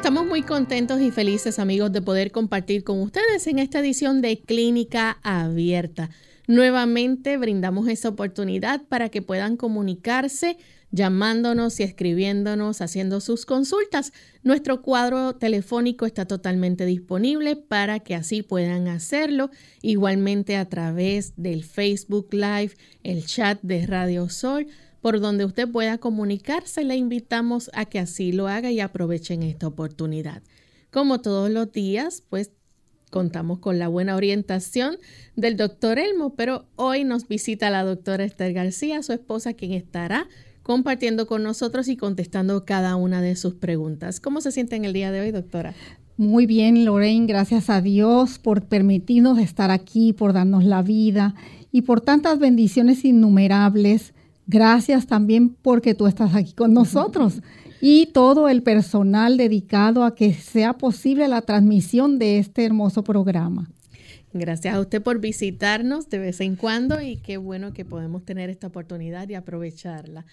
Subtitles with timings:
[0.00, 4.40] Estamos muy contentos y felices amigos de poder compartir con ustedes en esta edición de
[4.40, 6.08] Clínica Abierta.
[6.46, 10.56] Nuevamente brindamos esa oportunidad para que puedan comunicarse
[10.90, 14.14] llamándonos y escribiéndonos, haciendo sus consultas.
[14.42, 19.50] Nuestro cuadro telefónico está totalmente disponible para que así puedan hacerlo.
[19.82, 22.72] Igualmente a través del Facebook Live,
[23.04, 24.66] el chat de Radio Sol
[25.00, 26.84] por donde usted pueda comunicarse.
[26.84, 30.42] Le invitamos a que así lo haga y aprovechen esta oportunidad.
[30.90, 32.50] Como todos los días, pues
[33.10, 34.96] contamos con la buena orientación
[35.36, 40.28] del doctor Elmo, pero hoy nos visita la doctora Esther García, su esposa, quien estará
[40.62, 44.20] compartiendo con nosotros y contestando cada una de sus preguntas.
[44.20, 45.74] ¿Cómo se siente en el día de hoy, doctora?
[46.16, 51.34] Muy bien, Lorraine, gracias a Dios por permitirnos estar aquí, por darnos la vida
[51.72, 54.12] y por tantas bendiciones innumerables
[54.50, 57.40] Gracias también porque tú estás aquí con nosotros
[57.80, 63.70] y todo el personal dedicado a que sea posible la transmisión de este hermoso programa.
[64.32, 68.50] Gracias a usted por visitarnos de vez en cuando y qué bueno que podemos tener
[68.50, 70.26] esta oportunidad y aprovecharla.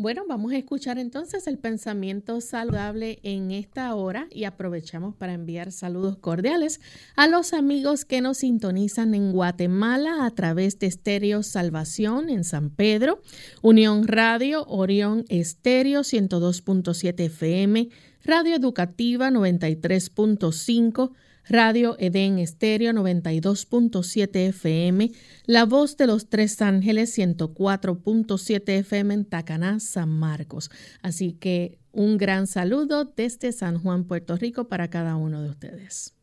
[0.00, 5.72] Bueno, vamos a escuchar entonces el pensamiento saludable en esta hora y aprovechamos para enviar
[5.72, 6.80] saludos cordiales
[7.16, 12.70] a los amigos que nos sintonizan en Guatemala a través de Estéreo Salvación en San
[12.70, 13.22] Pedro,
[13.60, 17.88] Unión Radio, Orión Estéreo 102.7 FM,
[18.22, 21.10] Radio Educativa 93.5,
[21.48, 25.12] Radio Edén Estéreo 92.7 FM,
[25.46, 30.70] La Voz de los Tres Ángeles 104.7 FM en Tacaná, San Marcos.
[31.02, 36.14] Así que un gran saludo desde San Juan, Puerto Rico para cada uno de ustedes.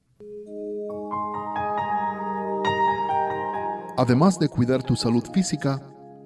[3.97, 5.81] Además de cuidar tu salud física,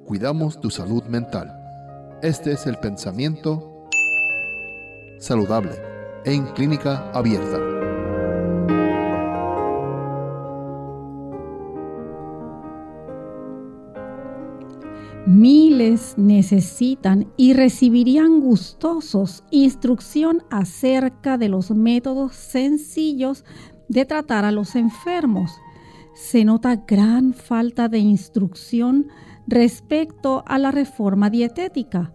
[0.06, 1.56] cuidamos tu salud mental.
[2.22, 3.88] Este es el pensamiento
[5.20, 5.72] saludable
[6.26, 7.79] en clínica abierta.
[15.40, 23.46] Miles necesitan y recibirían gustosos instrucción acerca de los métodos sencillos
[23.88, 25.58] de tratar a los enfermos.
[26.14, 29.08] Se nota gran falta de instrucción
[29.48, 32.14] respecto a la reforma dietética,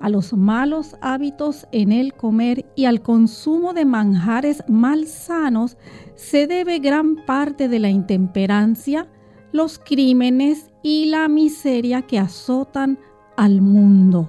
[0.00, 5.76] a los malos hábitos en el comer y al consumo de manjares malsanos
[6.14, 9.10] se debe gran parte de la intemperancia,
[9.52, 12.98] los crímenes y la miseria que azotan
[13.36, 14.28] al mundo.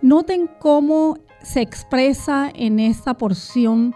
[0.00, 3.94] Noten cómo se expresa en esta porción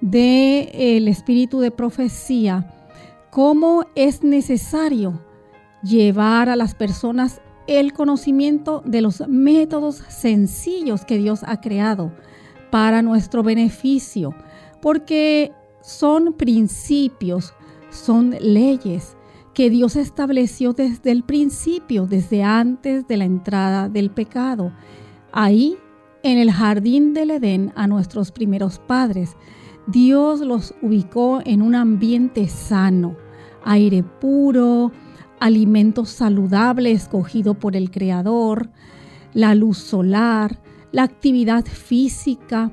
[0.00, 2.74] del el espíritu de profecía,
[3.30, 5.20] cómo es necesario
[5.82, 12.12] llevar a las personas el conocimiento de los métodos sencillos que Dios ha creado
[12.70, 14.34] para nuestro beneficio,
[14.80, 17.52] porque son principios,
[17.90, 19.17] son leyes
[19.58, 24.72] que Dios estableció desde el principio, desde antes de la entrada del pecado.
[25.32, 25.76] Ahí,
[26.22, 29.36] en el jardín del Edén, a nuestros primeros padres,
[29.88, 33.16] Dios los ubicó en un ambiente sano,
[33.64, 34.92] aire puro,
[35.40, 38.70] alimentos saludables escogido por el Creador,
[39.34, 40.62] la luz solar,
[40.92, 42.70] la actividad física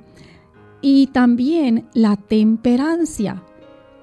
[0.84, 3.42] y también la temperancia,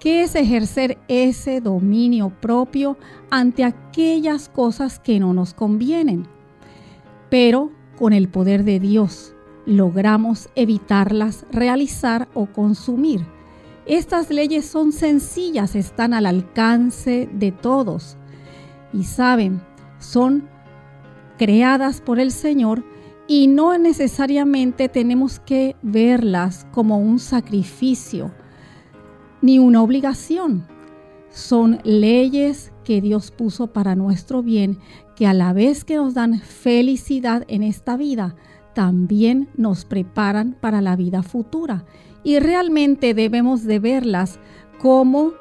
[0.03, 2.99] que es ejercer ese dominio propio
[3.31, 6.27] ante aquellas cosas que no nos convienen.
[7.31, 9.33] Pero con el poder de Dios
[9.65, 13.25] logramos evitarlas realizar o consumir.
[13.87, 18.17] Estas leyes son sencillas, están al alcance de todos
[18.93, 19.63] y saben,
[20.01, 20.49] son
[21.39, 22.83] creadas por el Señor
[23.29, 28.33] y no necesariamente tenemos que verlas como un sacrificio
[29.43, 30.67] ni una obligación.
[31.29, 34.79] Son leyes que Dios puso para nuestro bien,
[35.17, 38.35] que a la vez que nos dan felicidad en esta vida,
[38.75, 41.85] también nos preparan para la vida futura.
[42.25, 44.39] Y realmente debemos de verlas
[44.81, 45.33] como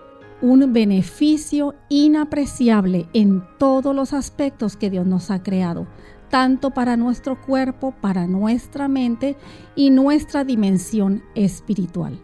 [0.41, 5.87] un beneficio inapreciable en todos los aspectos que Dios nos ha creado,
[6.29, 9.37] tanto para nuestro cuerpo, para nuestra mente
[9.75, 12.19] y nuestra dimensión espiritual.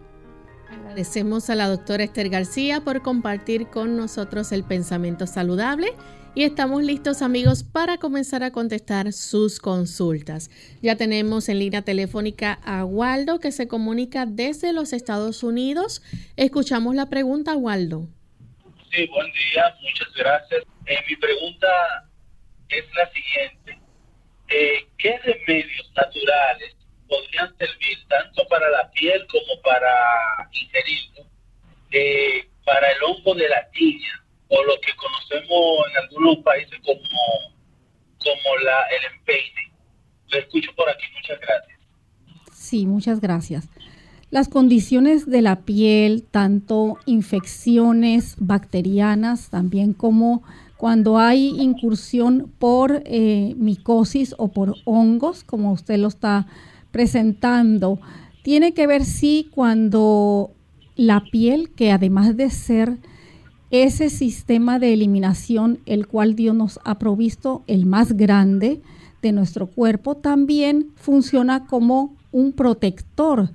[0.98, 5.90] Agradecemos a la doctora Esther García por compartir con nosotros el pensamiento saludable
[6.34, 10.50] y estamos listos amigos para comenzar a contestar sus consultas.
[10.82, 16.02] Ya tenemos en línea telefónica a Waldo que se comunica desde los Estados Unidos.
[16.36, 18.08] Escuchamos la pregunta, Waldo.
[18.92, 20.64] Sí, buen día, muchas gracias.
[20.88, 21.68] Eh, mi pregunta
[22.70, 23.80] es la siguiente.
[24.50, 26.77] Eh, ¿Qué remedios naturales
[27.08, 29.90] podrían servir tanto para la piel como para
[30.52, 31.26] ingerirlo
[31.92, 34.24] eh, para el hongo de la tiña?
[34.50, 37.00] o lo que conocemos en algunos países como,
[38.20, 39.74] como la, el empeine.
[40.30, 41.80] Lo escucho por aquí, muchas gracias.
[42.54, 43.70] Sí, muchas gracias.
[44.30, 50.44] Las condiciones de la piel, tanto infecciones bacterianas, también como
[50.76, 56.46] cuando hay incursión por eh, micosis o por hongos, como usted lo está
[56.98, 58.00] presentando,
[58.42, 60.50] tiene que ver sí cuando
[60.96, 62.98] la piel, que además de ser
[63.70, 68.82] ese sistema de eliminación, el cual Dios nos ha provisto, el más grande
[69.22, 73.52] de nuestro cuerpo, también funciona como un protector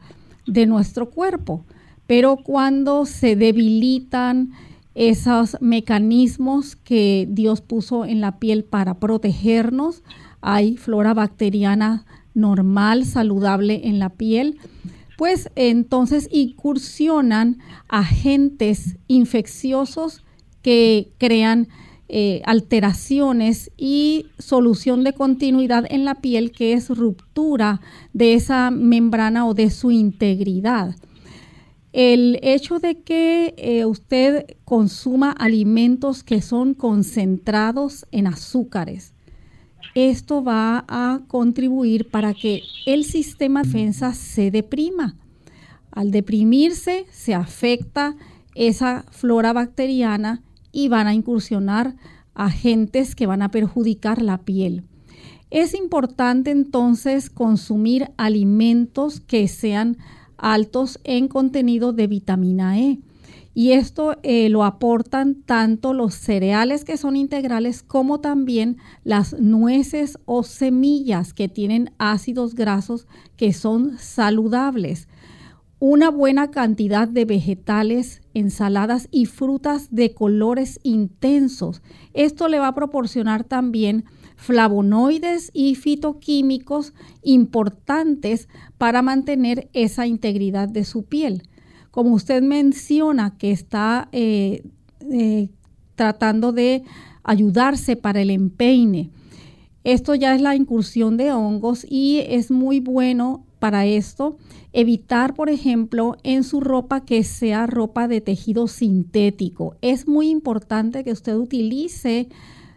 [0.46, 1.64] de nuestro cuerpo.
[2.06, 4.52] Pero cuando se debilitan
[4.94, 10.04] esos mecanismos que Dios puso en la piel para protegernos,
[10.40, 14.58] hay flora bacteriana normal, saludable en la piel,
[15.16, 17.58] pues entonces incursionan
[17.88, 20.24] agentes infecciosos
[20.62, 21.68] que crean
[22.08, 27.80] eh, alteraciones y solución de continuidad en la piel, que es ruptura
[28.12, 30.94] de esa membrana o de su integridad.
[31.92, 39.14] El hecho de que eh, usted consuma alimentos que son concentrados en azúcares,
[39.94, 45.16] esto va a contribuir para que el sistema de defensa se deprima.
[45.90, 48.16] Al deprimirse, se afecta
[48.54, 51.96] esa flora bacteriana y van a incursionar
[52.34, 54.84] agentes que van a perjudicar la piel.
[55.50, 59.98] Es importante entonces consumir alimentos que sean
[60.38, 62.98] altos en contenido de vitamina E
[63.54, 70.18] y esto eh, lo aportan tanto los cereales que son integrales como también las nueces
[70.24, 73.06] o semillas que tienen ácidos grasos
[73.36, 75.08] que son saludables.
[75.78, 81.82] Una buena cantidad de vegetales, ensaladas y frutas de colores intensos.
[82.14, 84.04] Esto le va a proporcionar también
[84.36, 91.42] flavonoides y fitoquímicos importantes para mantener esa integridad de su piel.
[91.92, 94.64] Como usted menciona que está eh,
[95.12, 95.50] eh,
[95.94, 96.82] tratando de
[97.22, 99.10] ayudarse para el empeine,
[99.84, 104.38] esto ya es la incursión de hongos y es muy bueno para esto
[104.72, 109.76] evitar, por ejemplo, en su ropa que sea ropa de tejido sintético.
[109.82, 112.28] Es muy importante que usted utilice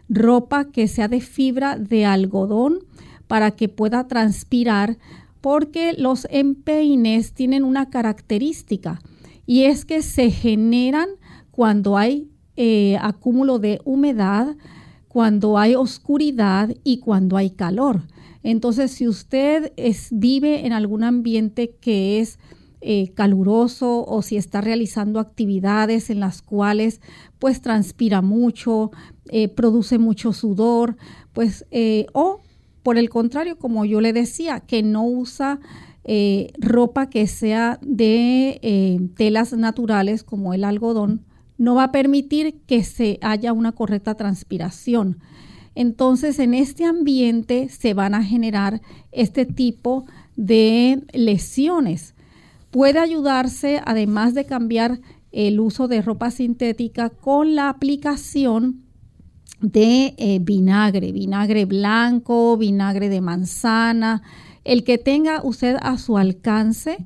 [0.08, 2.80] ropa que sea de fibra de algodón
[3.26, 4.98] para que pueda transpirar
[5.46, 9.00] porque los empeines tienen una característica
[9.46, 11.08] y es que se generan
[11.52, 14.56] cuando hay eh, acúmulo de humedad,
[15.06, 18.02] cuando hay oscuridad y cuando hay calor.
[18.42, 19.72] Entonces, si usted
[20.10, 22.40] vive en algún ambiente que es
[22.80, 27.00] eh, caluroso o si está realizando actividades en las cuales
[27.38, 28.90] pues transpira mucho,
[29.28, 30.96] eh, produce mucho sudor,
[31.32, 31.64] pues
[32.14, 32.40] o
[32.86, 35.58] por el contrario, como yo le decía, que no usa
[36.60, 41.24] ropa que sea de telas naturales como el algodón,
[41.58, 45.18] no va a permitir que se haya una correcta transpiración.
[45.74, 50.04] Entonces, en este ambiente se van a generar este tipo
[50.36, 52.14] de lesiones.
[52.70, 55.00] Puede ayudarse, además de cambiar
[55.32, 58.85] el uso de ropa sintética, con la aplicación
[59.60, 64.22] de eh, vinagre, vinagre blanco, vinagre de manzana,
[64.64, 66.98] el que tenga usted a su alcance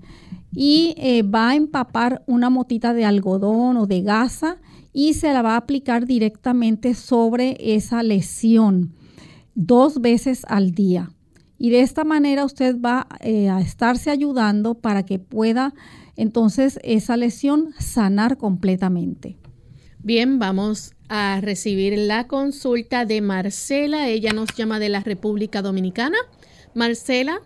[0.52, 4.58] y eh, va a empapar una motita de algodón o de gasa
[4.92, 8.94] y se la va a aplicar directamente sobre esa lesión
[9.54, 11.12] dos veces al día.
[11.58, 15.74] Y de esta manera usted va eh, a estarse ayudando para que pueda
[16.16, 19.38] entonces esa lesión sanar completamente.
[20.02, 24.08] Bien, vamos a recibir la consulta de Marcela.
[24.08, 26.16] Ella nos llama de la República Dominicana.
[26.72, 27.40] Marcela.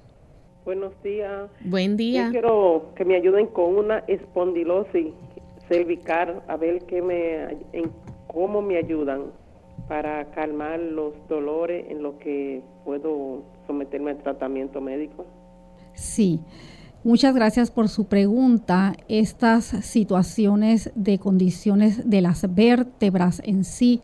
[0.67, 1.51] Buenos días.
[1.65, 2.27] Buen día.
[2.27, 5.15] Yo quiero que me ayuden con una espondilosis
[5.69, 7.91] cervical, a ver qué me, en
[8.27, 9.33] cómo me ayudan
[9.89, 15.25] para calmar los dolores en lo que puedo someterme al tratamiento médico?
[15.95, 16.41] Sí.
[17.05, 18.97] Muchas gracias por su pregunta.
[19.09, 24.01] Estas situaciones de condiciones de las vértebras en sí,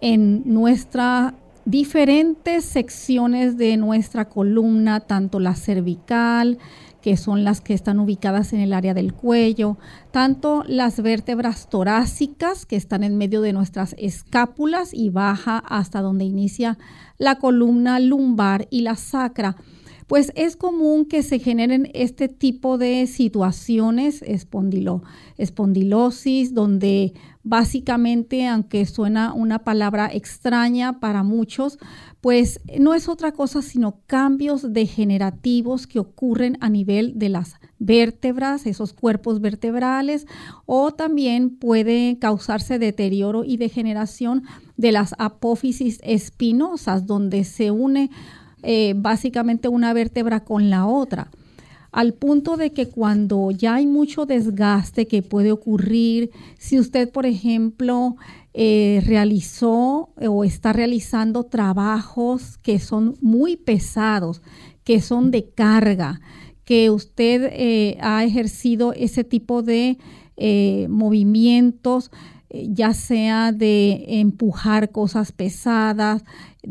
[0.00, 6.58] en nuestras diferentes secciones de nuestra columna, tanto la cervical,
[7.00, 9.78] que son las que están ubicadas en el área del cuello,
[10.10, 16.24] tanto las vértebras torácicas que están en medio de nuestras escápulas y baja hasta donde
[16.24, 16.78] inicia
[17.16, 19.54] la columna lumbar y la sacra.
[20.10, 25.04] Pues es común que se generen este tipo de situaciones, espondilo,
[25.36, 27.14] espondilosis, donde
[27.44, 31.78] básicamente, aunque suena una palabra extraña para muchos,
[32.20, 38.66] pues no es otra cosa sino cambios degenerativos que ocurren a nivel de las vértebras,
[38.66, 40.26] esos cuerpos vertebrales,
[40.66, 44.42] o también puede causarse deterioro y degeneración
[44.76, 48.10] de las apófisis espinosas, donde se une
[48.62, 51.30] eh, básicamente una vértebra con la otra.
[51.92, 57.26] Al punto de que cuando ya hay mucho desgaste que puede ocurrir, si usted, por
[57.26, 58.16] ejemplo,
[58.54, 64.40] eh, realizó o está realizando trabajos que son muy pesados,
[64.84, 66.20] que son de carga,
[66.64, 69.98] que usted eh, ha ejercido ese tipo de
[70.88, 72.10] movimientos,
[72.52, 76.24] ya sea de empujar cosas pesadas,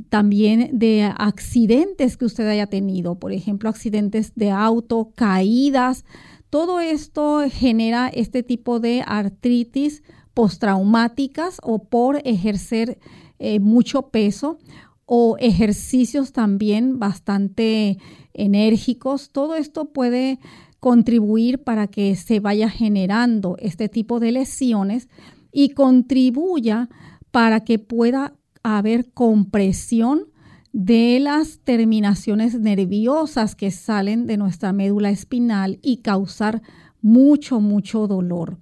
[0.09, 6.05] también de accidentes que usted haya tenido, por ejemplo, accidentes de auto, caídas.
[6.49, 12.99] Todo esto genera este tipo de artritis postraumáticas o por ejercer
[13.39, 14.57] eh, mucho peso
[15.05, 17.97] o ejercicios también bastante
[18.33, 19.31] enérgicos.
[19.31, 20.39] Todo esto puede
[20.79, 25.09] contribuir para que se vaya generando este tipo de lesiones
[25.51, 26.89] y contribuya
[27.31, 30.25] para que pueda haber compresión
[30.71, 36.61] de las terminaciones nerviosas que salen de nuestra médula espinal y causar
[37.01, 38.59] mucho, mucho dolor.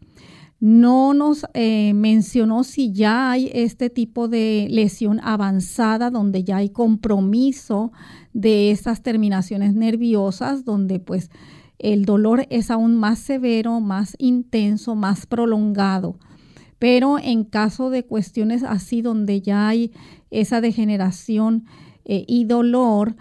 [0.60, 6.70] No nos eh, mencionó si ya hay este tipo de lesión avanzada donde ya hay
[6.70, 7.92] compromiso
[8.34, 11.30] de estas terminaciones nerviosas, donde pues
[11.78, 16.18] el dolor es aún más severo, más intenso, más prolongado.
[16.80, 19.92] Pero en caso de cuestiones así donde ya hay
[20.30, 21.66] esa degeneración
[22.06, 23.16] eh, y dolor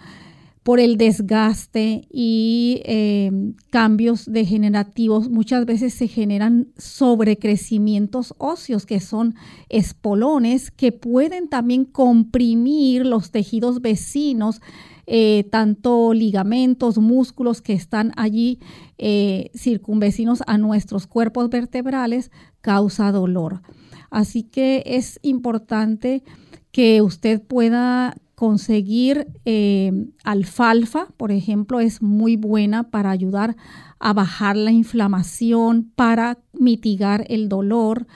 [0.67, 3.31] por el desgaste y eh,
[3.71, 9.37] cambios degenerativos, muchas veces se generan sobrecrecimientos óseos que son
[9.69, 14.61] espolones que pueden también comprimir los tejidos vecinos
[15.09, 18.59] eh, tanto ligamentos, músculos que están allí
[18.99, 23.63] eh, circunvecinos a nuestros cuerpos vertebrales, causa dolor.
[24.11, 26.25] Así que es importante
[26.73, 29.93] que usted pueda conseguir eh,
[30.25, 33.57] alfalfa, por ejemplo, es muy buena para ayudar
[34.01, 38.09] a bajar la inflamación, para mitigar el dolor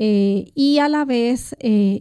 [0.00, 1.56] y a la vez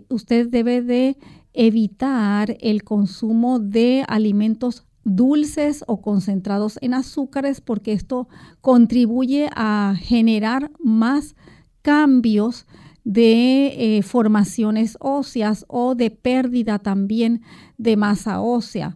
[0.08, 1.18] usted debe de
[1.58, 8.28] evitar el consumo de alimentos dulces o concentrados en azúcares porque esto
[8.62, 11.36] contribuye a generar más
[11.82, 12.68] cambios
[13.04, 17.42] de eh, formaciones óseas o de pérdida también
[17.78, 18.96] de masa ósea.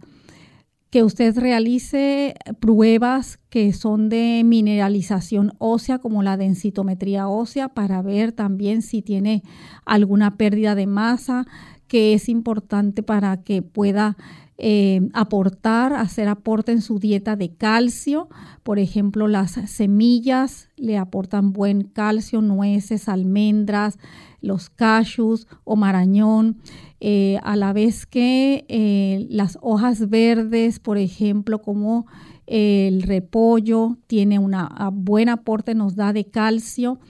[0.92, 8.34] Que usted realice pruebas que son de mineralización ósea como la densitometría ósea para ver
[8.34, 9.42] también si tiene
[9.86, 11.48] alguna pérdida de masa
[11.92, 14.16] que es importante para que pueda
[14.58, 18.30] eh, aportar, hacer aporte en su dieta de calcio.
[18.64, 24.00] Por ejemplo, las semillas le aportan buen calcio, nueces, almendras,
[24.40, 26.60] los cashews o marañón.
[27.02, 32.06] Eh, a la vez que eh, las hojas verdes, por ejemplo, como
[32.48, 34.56] el repollo, tiene un
[34.94, 37.02] buen aporte, nos da de calcio.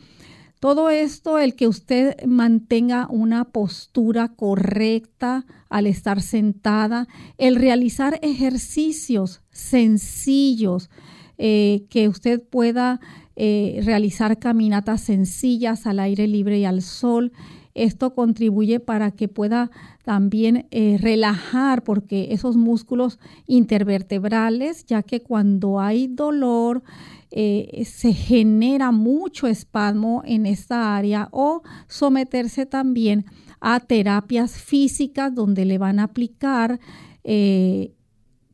[0.62, 7.08] Todo esto, el que usted mantenga una postura correcta al estar sentada,
[7.40, 10.92] el realizar ejercicios sencillos,
[11.40, 13.00] eh, que usted pueda
[13.36, 17.32] eh, realizar caminatas sencillas al aire libre y al sol.
[17.74, 19.72] Esto contribuye para que pueda
[20.04, 26.84] también eh, relajar, porque esos músculos intervertebrales, ya que cuando hay dolor,
[27.32, 33.26] eh, se genera mucho espasmo en esta área o someterse también
[33.62, 36.80] a terapias físicas donde le van a aplicar
[37.24, 37.94] eh,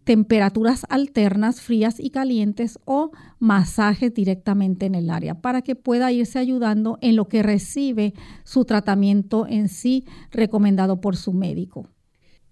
[0.03, 6.39] temperaturas alternas, frías y calientes o masajes directamente en el área para que pueda irse
[6.39, 11.89] ayudando en lo que recibe su tratamiento en sí recomendado por su médico.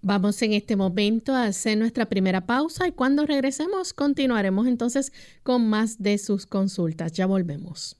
[0.08, 5.68] Vamos en este momento a hacer nuestra primera pausa y cuando regresemos continuaremos entonces con
[5.68, 7.10] más de sus consultas.
[7.10, 7.96] Ya volvemos.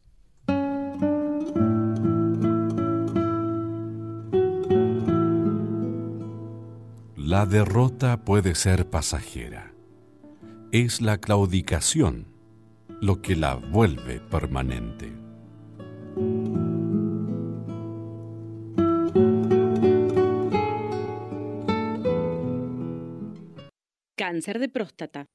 [7.16, 9.72] La derrota puede ser pasajera.
[10.70, 12.28] Es la claudicación
[13.00, 15.12] lo que la vuelve permanente.
[24.16, 25.26] Cáncer de próstata.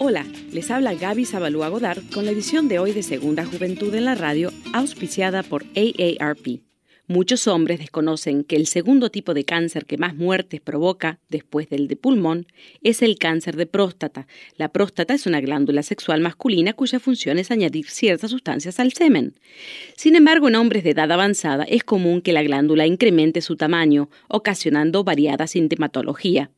[0.00, 4.04] Hola, les habla Gaby Zabalúa Godard con la edición de hoy de Segunda Juventud en
[4.04, 6.67] la Radio, auspiciada por AARP.
[7.10, 11.88] Muchos hombres desconocen que el segundo tipo de cáncer que más muertes provoca, después del
[11.88, 12.46] de pulmón,
[12.82, 14.26] es el cáncer de próstata.
[14.58, 19.40] La próstata es una glándula sexual masculina cuya función es añadir ciertas sustancias al semen.
[19.96, 24.10] Sin embargo, en hombres de edad avanzada es común que la glándula incremente su tamaño,
[24.28, 26.50] ocasionando variada sintomatología.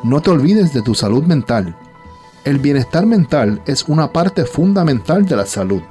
[0.03, 1.75] No te olvides de tu salud mental.
[2.45, 5.81] El bienestar mental es una parte fundamental de la salud.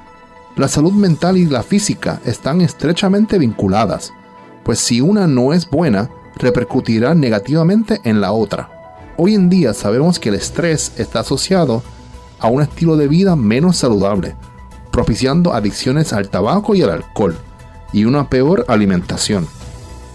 [0.55, 4.13] La salud mental y la física están estrechamente vinculadas,
[4.63, 8.69] pues si una no es buena, repercutirá negativamente en la otra.
[9.17, 11.81] Hoy en día sabemos que el estrés está asociado
[12.39, 14.35] a un estilo de vida menos saludable,
[14.91, 17.35] propiciando adicciones al tabaco y al alcohol,
[17.91, 19.47] y una peor alimentación.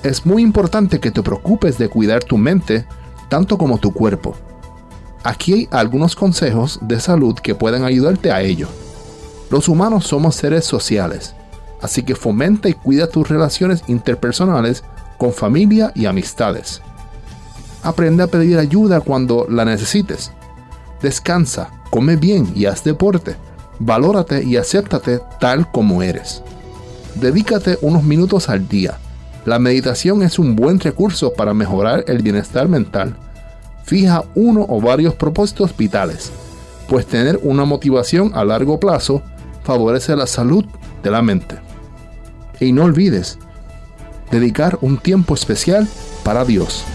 [0.05, 2.87] Es muy importante que te preocupes de cuidar tu mente
[3.29, 4.37] tanto como tu cuerpo.
[5.25, 8.69] Aquí hay algunos consejos de salud que pueden ayudarte a ello.
[9.51, 11.35] Los humanos somos seres sociales,
[11.81, 14.85] así que fomenta y cuida tus relaciones interpersonales
[15.17, 16.83] con familia y amistades.
[17.83, 20.33] Aprende a pedir ayuda cuando la necesites.
[21.01, 23.37] Descansa, come bien y haz deporte.
[23.79, 26.43] Valórate y acéptate tal como eres.
[27.15, 28.99] Dedícate unos minutos al día.
[29.47, 33.17] La meditación es un buen recurso para mejorar el bienestar mental.
[33.85, 36.33] Fija uno o varios propósitos vitales
[36.89, 39.23] pues tener una motivación a largo plazo
[39.69, 40.65] favorece la salud
[41.03, 41.59] de la mente.
[42.59, 43.39] Y no olvides
[44.31, 45.87] dedicar un tiempo especial
[46.25, 46.87] para Dios.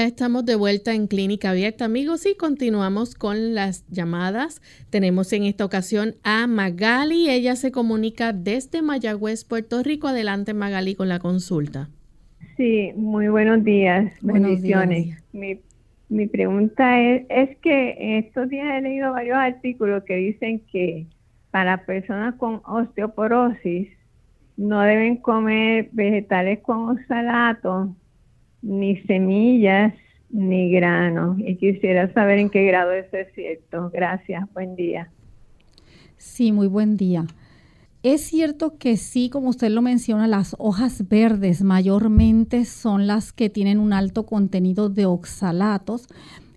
[0.00, 4.62] Ya estamos de vuelta en Clínica Abierta, amigos, y continuamos con las llamadas.
[4.88, 7.28] Tenemos en esta ocasión a Magali.
[7.28, 10.08] Ella se comunica desde Mayagüez, Puerto Rico.
[10.08, 11.90] Adelante, Magali, con la consulta.
[12.56, 14.10] Sí, muy buenos días.
[14.22, 15.04] Buenos bendiciones.
[15.04, 15.22] días.
[15.34, 15.60] Mi,
[16.08, 21.08] mi pregunta es, es que en estos días he leído varios artículos que dicen que
[21.50, 23.90] para personas con osteoporosis
[24.56, 27.94] no deben comer vegetales con oxalato,
[28.62, 29.94] ni semillas,
[30.30, 31.38] ni granos.
[31.38, 33.90] Y quisiera saber en qué grado eso es cierto.
[33.92, 34.44] Gracias.
[34.52, 35.10] Buen día.
[36.16, 37.24] Sí, muy buen día.
[38.02, 43.50] Es cierto que sí, como usted lo menciona, las hojas verdes mayormente son las que
[43.50, 46.08] tienen un alto contenido de oxalatos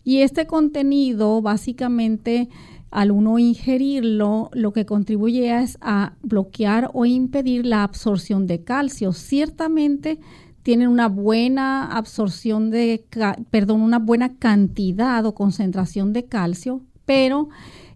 [0.06, 2.48] y este contenido básicamente
[2.92, 9.12] al uno ingerirlo lo que contribuye es a bloquear o impedir la absorción de calcio.
[9.14, 10.20] Ciertamente
[10.64, 13.06] tienen una buena absorción de,
[13.52, 17.50] perdón, una buena cantidad o concentración de calcio, pero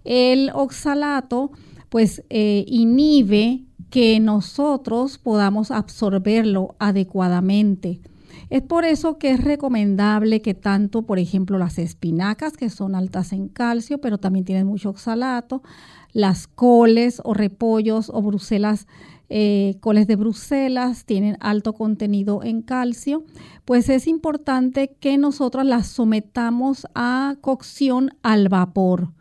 [0.03, 1.51] el oxalato
[1.89, 8.01] pues eh, inhibe que nosotros podamos absorberlo adecuadamente.
[8.49, 13.34] Es por eso que es recomendable que tanto, por ejemplo, las espinacas, que son altas
[13.34, 15.63] en calcio, pero también tienen mucho oxalato,
[16.13, 18.88] las coles o repollos o bruselas,
[19.29, 23.25] eh, coles de Bruselas tienen alto contenido en calcio,
[23.65, 29.13] pues es importante que nosotros las sometamos a cocción al vapor.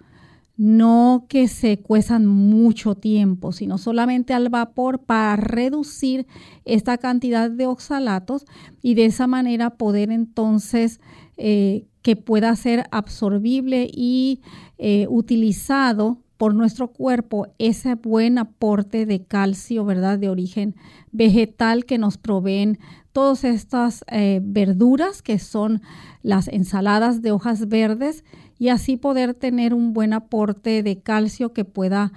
[0.56, 6.26] No que se cuezan mucho tiempo, sino solamente al vapor para reducir
[6.64, 8.46] esta cantidad de oxalatos
[8.80, 11.00] y de esa manera poder entonces
[11.36, 14.40] eh, que pueda ser absorbible y
[14.78, 20.18] eh, utilizado por nuestro cuerpo ese buen aporte de calcio, ¿verdad?
[20.18, 20.74] De origen
[21.12, 22.78] vegetal que nos proveen
[23.12, 25.80] todas estas eh, verduras que son
[26.22, 28.24] las ensaladas de hojas verdes
[28.58, 32.12] y así poder tener un buen aporte de calcio que pueda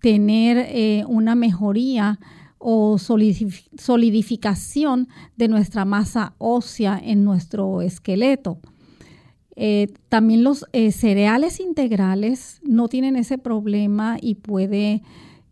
[0.00, 2.18] tener eh, una mejoría
[2.58, 8.58] o solidif- solidificación de nuestra masa ósea en nuestro esqueleto.
[9.56, 15.02] Eh, también los eh, cereales integrales no tienen ese problema y puede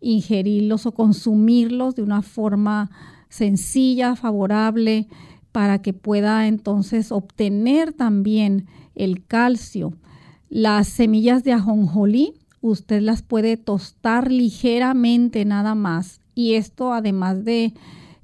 [0.01, 2.91] ingerirlos o consumirlos de una forma
[3.29, 5.07] sencilla, favorable,
[5.51, 9.93] para que pueda entonces obtener también el calcio.
[10.49, 17.73] Las semillas de ajonjolí, usted las puede tostar ligeramente nada más y esto además de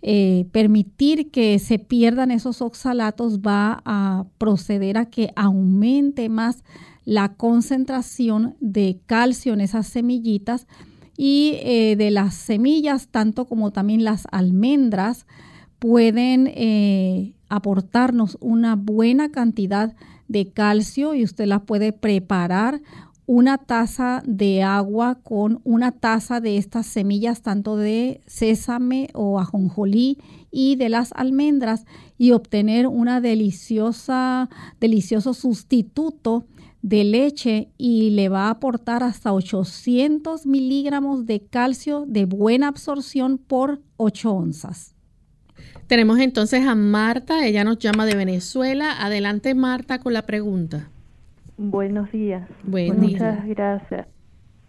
[0.01, 6.63] eh, permitir que se pierdan esos oxalatos va a proceder a que aumente más
[7.05, 10.67] la concentración de calcio en esas semillitas
[11.17, 15.25] y eh, de las semillas, tanto como también las almendras,
[15.79, 19.95] pueden eh, aportarnos una buena cantidad
[20.29, 22.81] de calcio y usted las puede preparar
[23.32, 30.18] una taza de agua con una taza de estas semillas, tanto de sésame o ajonjolí
[30.50, 31.86] y de las almendras,
[32.18, 36.48] y obtener una deliciosa, delicioso sustituto
[36.82, 43.38] de leche y le va a aportar hasta 800 miligramos de calcio de buena absorción
[43.38, 44.96] por 8 onzas.
[45.86, 49.06] Tenemos entonces a Marta, ella nos llama de Venezuela.
[49.06, 50.89] Adelante Marta con la pregunta.
[51.62, 52.48] Buenos días.
[52.63, 53.54] Buen Muchas día.
[53.54, 54.08] gracias.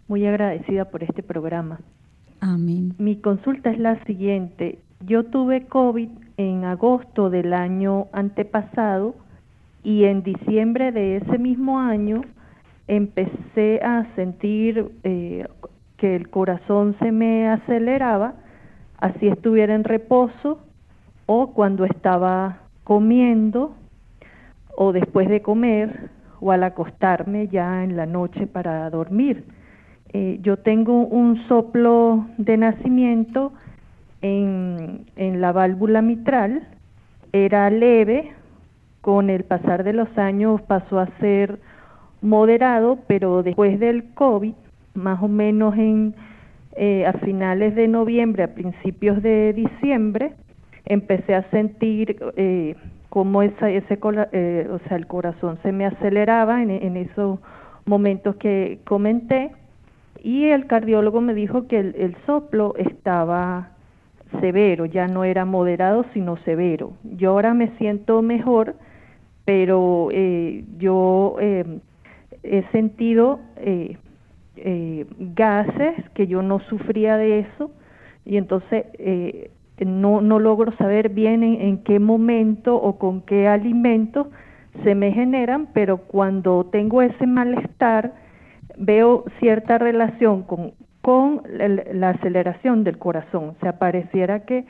[0.09, 1.79] Muy agradecida por este programa.
[2.41, 2.95] Amén.
[2.97, 4.79] Mi consulta es la siguiente.
[5.05, 9.15] Yo tuve COVID en agosto del año antepasado
[9.85, 12.23] y en diciembre de ese mismo año
[12.89, 15.47] empecé a sentir eh,
[15.95, 18.33] que el corazón se me aceleraba,
[18.97, 20.59] así estuviera en reposo
[21.25, 23.75] o cuando estaba comiendo
[24.75, 26.09] o después de comer
[26.41, 29.45] o al acostarme ya en la noche para dormir.
[30.11, 33.53] Eh, yo tengo un soplo de nacimiento
[34.21, 36.67] en, en la válvula mitral,
[37.31, 38.33] era leve,
[38.99, 41.59] con el pasar de los años pasó a ser
[42.21, 44.53] moderado, pero después del COVID,
[44.93, 46.13] más o menos en
[46.75, 50.33] eh, a finales de noviembre, a principios de diciembre,
[50.85, 52.75] empecé a sentir eh,
[53.11, 53.99] cómo esa, ese,
[54.31, 57.39] eh, o sea, el corazón se me aceleraba en, esos
[57.85, 59.51] momentos que comenté
[60.23, 63.71] y el cardiólogo me dijo que el, soplo estaba
[64.39, 66.93] severo, ya no era moderado sino severo.
[67.03, 68.75] Yo ahora me siento mejor,
[69.43, 71.65] pero eh, yo eh,
[72.43, 73.97] he sentido eh,
[74.55, 77.71] eh, gases que yo no sufría de eso
[78.23, 78.85] y entonces
[79.79, 84.27] no, no logro saber bien en, qué momento o con qué alimentos
[84.83, 88.13] se me generan, pero cuando tengo ese malestar
[88.77, 93.49] veo cierta relación con, con la, aceleración del corazón.
[93.49, 94.65] O sea, pareciera que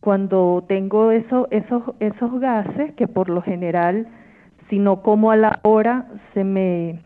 [0.00, 4.06] cuando tengo eso, esos, esos gases, que por lo general,
[4.68, 7.00] si no como a la hora, se me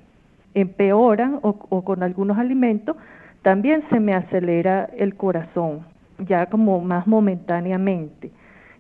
[0.54, 2.96] empeoran o, con algunos alimentos,
[3.42, 5.84] también se me acelera el corazón,
[6.18, 8.30] ya como más momentáneamente.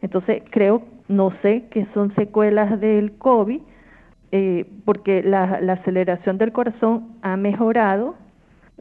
[0.02, 3.60] Entonces, creo, no sé qué son secuelas del COVID,
[4.32, 8.16] eh, porque la, la, aceleración del corazón ha mejorado,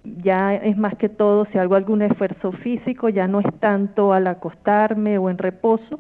[0.04, 4.28] ya es más que todo, si hago algún esfuerzo físico, ya no es tanto al
[4.28, 6.00] acostarme o en reposo,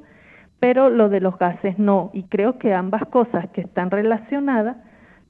[0.59, 4.77] pero lo de los gases no, y creo que ambas cosas que están relacionadas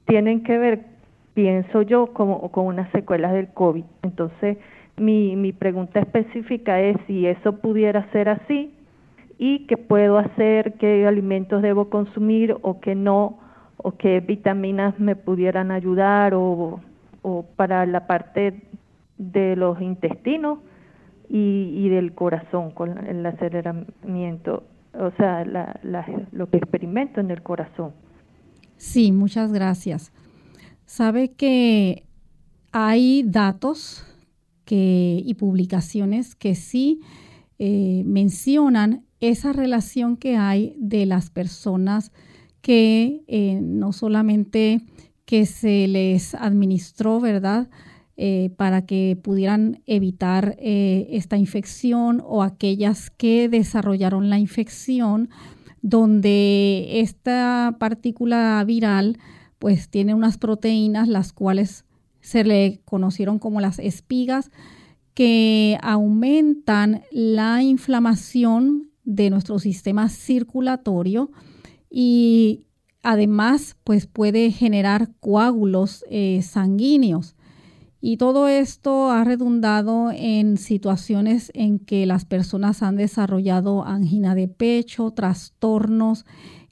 [0.06, 0.94] tienen que ver
[1.34, 3.84] pienso yo, como con unas secuelas del COVID.
[4.04, 4.58] Entonces,
[4.98, 8.74] mi, mi pregunta específica es si eso pudiera ser así
[9.38, 13.40] y qué puedo hacer, qué alimentos debo consumir o qué no,
[13.78, 16.80] o qué vitaminas me pudieran ayudar o,
[17.56, 18.62] para la parte
[19.18, 20.60] de los intestinos
[21.30, 25.80] y, y del corazón con el aceleramiento, o sea, la,
[26.32, 27.92] lo que experimento en el corazón.
[28.78, 30.12] Sí, muchas gracias.
[30.86, 32.04] Sabe que
[32.72, 34.12] hay datos
[34.69, 37.02] y publicaciones que sí
[37.60, 42.12] eh, mencionan esa relación que hay de las personas
[42.62, 44.82] que eh, no solamente
[45.26, 47.69] que se les administró, ¿verdad?
[48.17, 55.30] Eh, para que pudieran evitar esta infección o aquellas que desarrollaron la infección,
[55.82, 59.17] donde esta partícula viral
[59.58, 61.86] pues tiene unas proteínas las cuales
[62.24, 64.50] se le conocieron como las espigas
[65.14, 71.32] que aumentan la inflamación de nuestro sistema circulatorio
[71.90, 72.66] y
[73.04, 77.36] además pues puede generar coágulos eh, sanguíneos.
[78.00, 84.48] Y todo esto ha redundado en situaciones en que las personas han desarrollado angina de
[84.48, 86.26] pecho, trastornos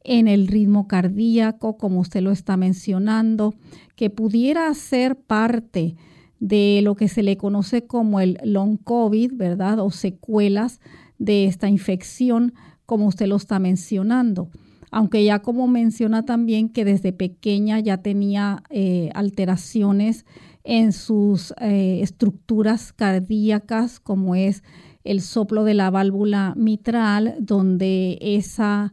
[0.04, 3.54] en el ritmo cardíaco, como usted lo está mencionando,
[3.96, 5.96] que pudiera ser parte
[6.40, 9.80] de lo que se le conoce como el long COVID, ¿verdad?
[9.80, 10.82] O secuelas
[11.20, 12.54] de esta infección,
[12.86, 14.50] como usted lo está mencionando.
[14.90, 20.26] Aunque ya como menciona también que desde pequeña ya tenía eh, alteraciones
[20.64, 24.64] en sus eh, estructuras cardíacas, como es
[25.04, 28.92] el soplo de la válvula mitral, donde esa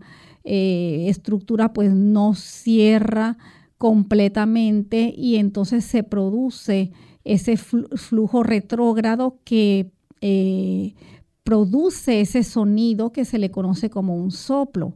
[0.51, 3.37] eh, estructura pues no cierra
[3.77, 6.91] completamente y entonces se produce
[7.23, 10.95] ese flujo retrógrado que eh,
[11.45, 14.95] produce ese sonido que se le conoce como un soplo.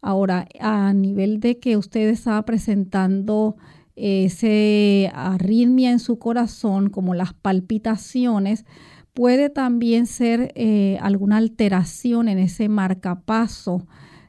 [0.00, 3.54] Ahora, a nivel de que usted estaba presentando
[3.94, 8.64] ese arritmia en su corazón, como las palpitaciones,
[9.14, 13.86] puede también ser eh, alguna alteración en ese marcapaso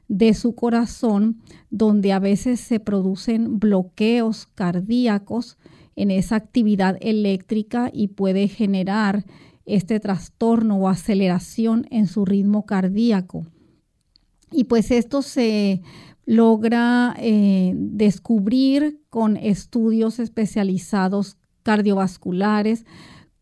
[0.08, 5.58] de su corazón, donde a veces se producen bloqueos cardíacos
[5.96, 9.26] en esa actividad eléctrica y puede generar
[9.66, 13.46] este trastorno o aceleración en su ritmo cardíaco.
[14.52, 15.82] Y pues esto se
[16.26, 22.86] logra eh, descubrir con estudios especializados cardiovasculares,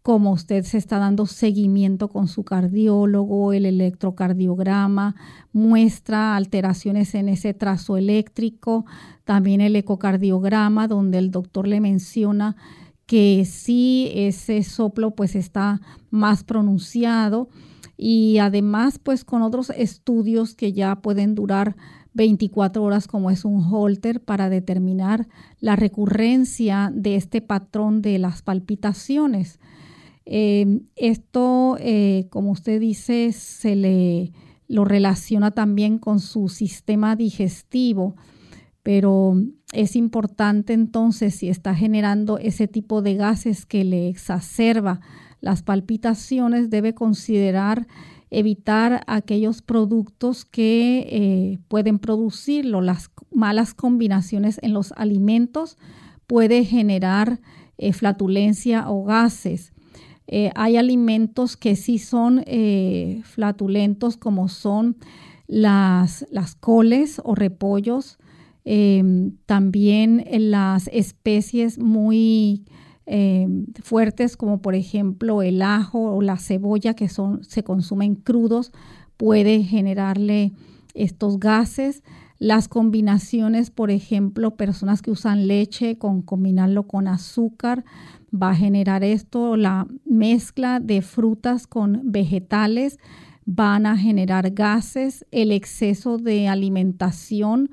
[0.02, 5.16] como usted se está dando seguimiento con su cardiólogo, el electrocardiograma
[5.54, 8.86] muestra alteraciones en ese trazo eléctrico,
[9.26, 12.56] también el ecocardiograma donde el doctor le menciona
[13.06, 17.50] que sí ese soplo pues está más pronunciado
[17.98, 21.76] y además pues con otros estudios que ya pueden durar
[22.14, 25.28] 24 horas como es un holter para determinar
[25.60, 29.60] la recurrencia de este patrón de las palpitaciones.
[30.26, 34.32] Eh, esto, eh, como usted dice, se le
[34.68, 38.16] lo relaciona también con su sistema digestivo,
[38.84, 39.36] pero
[39.74, 45.02] es importante entonces si está generando ese tipo de gases que le exacerba
[45.42, 47.86] las palpitaciones, debe considerar
[48.30, 52.80] evitar aquellos productos que eh, pueden producirlo.
[52.80, 55.78] Las malas combinaciones en los alimentos
[56.28, 57.42] puede generar
[57.92, 59.74] flatulencia o gases.
[60.34, 64.96] Eh, hay alimentos que sí son eh, flatulentos, como son
[65.46, 68.18] las, las coles o repollos,
[68.64, 72.64] em, también las especies muy
[73.06, 78.72] em, fuertes, como por ejemplo el ajo o la cebolla, que son, se consumen crudos,
[79.18, 80.54] puede generarle
[80.94, 82.04] estos gases.
[82.42, 87.86] Las combinaciones, por ejemplo, personas que usan leche con combinarlo con azúcar,
[88.34, 92.98] va a generar esto, la mezcla de frutas con vegetales
[93.46, 97.70] van a generar gases, el exceso de alimentación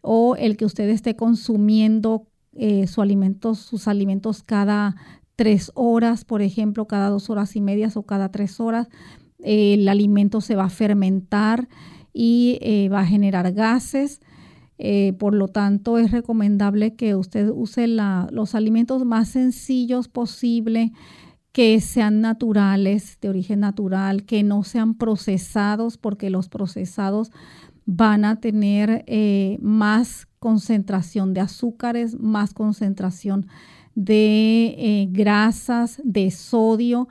[0.00, 4.96] o el que usted esté consumiendo eh, sus alimentos cada
[5.36, 8.88] tres horas, por ejemplo, cada dos horas y medias o cada tres horas,
[9.40, 11.68] el alimento se va a fermentar
[12.18, 14.22] y eh, va a generar gases.
[14.78, 20.92] Eh, por lo tanto, es recomendable que usted use los alimentos más sencillos posible,
[21.52, 27.32] que sean naturales, de origen natural, que no sean procesados, porque los procesados
[27.84, 33.46] van a tener eh, más concentración de azúcares, más concentración
[33.94, 37.08] de grasas, de sodio,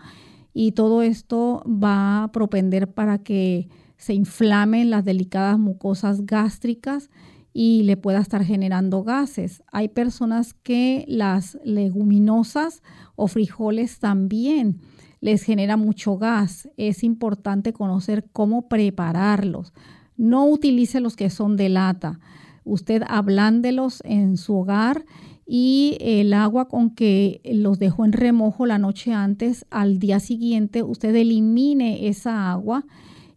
[0.53, 3.67] y todo esto va a propender para que
[4.05, 7.09] se inflamen las delicadas mucosas gástricas
[7.53, 9.63] y le pueda estar generando gases.
[9.71, 12.83] Hay personas que las leguminosas
[13.15, 14.79] o frijoles también
[15.21, 16.69] les genera mucho gas.
[16.77, 19.73] Es importante conocer cómo prepararlos.
[20.17, 22.19] No utilice los que son de lata.
[22.63, 25.03] Usted ablándelos en su hogar
[25.47, 30.83] y el agua con que los dejó en remojo la noche antes, al día siguiente
[30.83, 32.85] usted elimine esa agua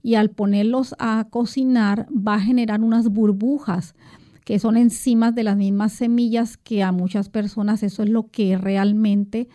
[0.02, 3.94] y al ponerlos a cocinar va a generar unas burbujas
[4.44, 8.56] que son enzimas de las mismas semillas que a muchas personas eso es lo que
[8.56, 9.48] realmente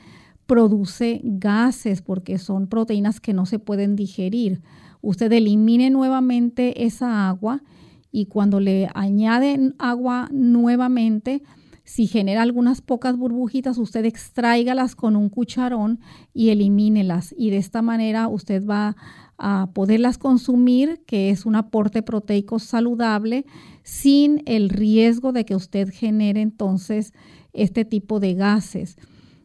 [0.45, 4.61] produce gases porque son proteínas que no se pueden digerir.
[5.01, 7.63] Usted elimine nuevamente esa agua
[8.11, 11.41] y cuando le añaden agua nuevamente,
[11.83, 15.99] si genera algunas pocas burbujitas, usted extráigalas con un cucharón
[16.33, 17.35] y elimínelas.
[17.37, 18.95] Y de esta manera usted va
[19.37, 23.45] a poderlas consumir, que es un aporte proteico saludable,
[23.83, 27.13] sin el riesgo de que usted genere entonces
[27.51, 28.97] este tipo de gases.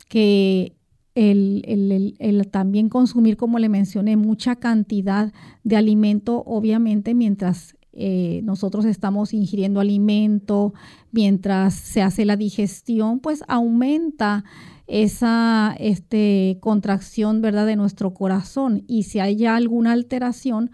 [0.09, 0.77] Que
[1.17, 5.33] el, también consumir, como le mencioné, mucha cantidad
[5.65, 10.75] de alimento, obviamente mientras eh, nosotros estamos ingiriendo alimento,
[11.11, 14.45] mientras se hace la digestión, pues aumenta
[14.87, 17.67] esa este, contracción ¿verdad?
[17.67, 20.71] de nuestro corazón y si hay alguna alteración,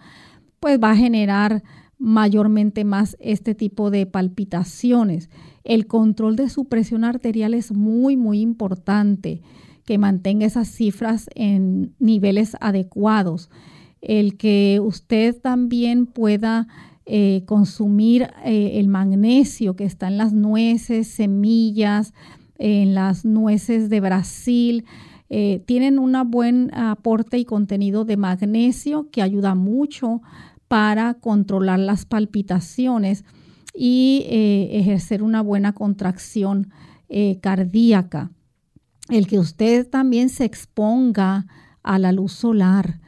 [0.60, 1.62] pues va a generar
[1.98, 5.30] mayormente más este tipo de palpitaciones.
[5.64, 9.42] El control de su presión arterial es muy, muy importante,
[9.84, 13.50] que mantenga esas cifras en niveles adecuados.
[14.00, 16.68] El que usted también pueda
[17.06, 22.14] eh, consumir eh, el magnesio que está en las nueces, semillas,
[22.56, 24.86] en las nueces de Brasil.
[25.28, 30.22] Eh, tienen un buen aporte y contenido de magnesio que ayuda mucho
[30.66, 33.24] para controlar las palpitaciones
[33.74, 34.24] y
[34.70, 36.70] ejercer una buena contracción
[37.40, 38.30] cardíaca.
[39.10, 41.46] El que usted también se exponga
[41.82, 43.00] a la luz solar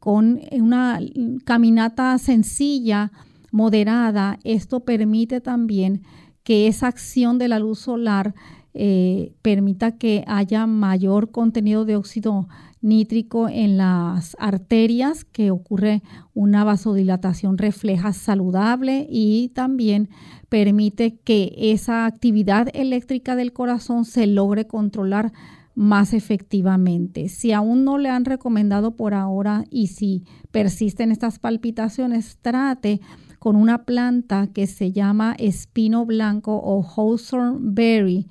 [0.00, 1.00] con una
[1.44, 3.10] caminata sencilla,
[3.50, 6.02] moderada, esto permite también
[6.42, 8.34] que esa acción de la luz solar
[8.72, 12.48] eh, permita que haya mayor contenido de óxido
[12.80, 16.02] nítrico en las arterias, que ocurre
[16.34, 20.08] una vasodilatación refleja saludable y también
[20.48, 25.32] permite que esa actividad eléctrica del corazón se logre controlar
[25.74, 27.28] más efectivamente.
[27.28, 33.00] Si aún no le han recomendado por ahora y si persisten estas palpitaciones, trate
[33.38, 38.28] con una planta que se llama espino blanco o hawthorn berry.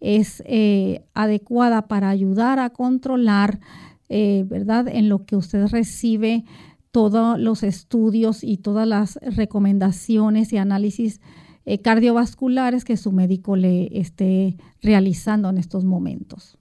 [0.00, 3.60] Es eh, adecuada para ayudar a controlar,
[4.08, 4.88] eh, ¿verdad?
[4.88, 6.44] En lo que usted recibe
[6.90, 11.20] todos los estudios y todas las recomendaciones y análisis
[11.66, 16.56] eh, cardiovasculares que su médico le esté realizando en estos momentos.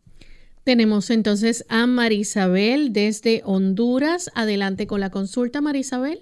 [0.66, 4.32] Tenemos entonces a Marisabel desde Honduras.
[4.34, 6.18] Adelante con la consulta, Marisabel.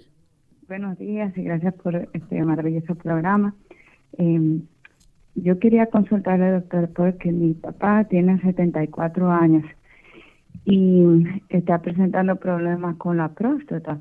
[0.68, 3.54] Buenos días y gracias por este maravilloso programa.
[4.18, 4.66] Em,
[5.34, 9.64] yo quería consultarle, doctor, porque mi papá tiene 74 años
[10.66, 13.98] y está presentando problemas con la próstata.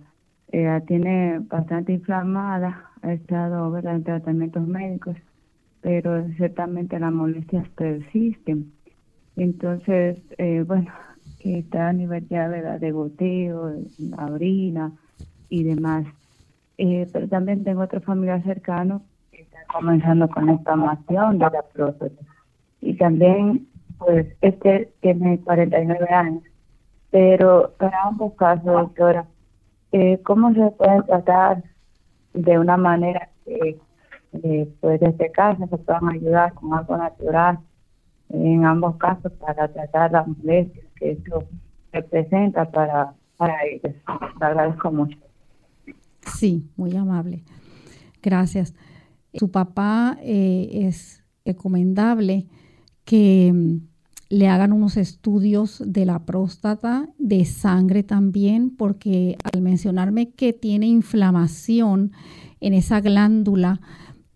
[0.52, 5.16] Ella tiene bastante inflamada, ha estado en tratamientos médicos,
[5.80, 8.74] pero ciertamente las molestias persisten.
[9.36, 10.92] Entonces, eh, bueno,
[11.40, 14.92] está a nivel ya de goteo, la orina
[15.50, 16.06] y demás.
[16.78, 21.62] Eh, pero también tengo otro familiar cercano que está comenzando con la inflamación de la
[21.74, 22.22] próstata.
[22.82, 23.68] Y también,
[23.98, 26.44] pues, este tiene 49 años.
[27.12, 29.26] Pero para ambos casos, doctora,
[29.92, 31.64] eh, ¿cómo se puede tratar
[32.34, 33.78] de una manera que,
[34.34, 37.60] eh, pues, este caso se puedan ayudar con algo natural?
[38.34, 41.48] En ambos casos para tratar las molestias que esto
[41.92, 43.94] representa para, para ellos.
[44.40, 45.18] Te agradezco mucho.
[46.26, 47.44] Sí, muy amable.
[48.22, 48.74] Gracias.
[49.34, 52.48] Su papá eh, es recomendable
[53.06, 53.78] que mm,
[54.30, 60.88] le hagan unos estudios de la próstata, de sangre también, porque al mencionarme que tiene
[60.88, 62.14] inflamación
[62.60, 63.80] en esa glándula,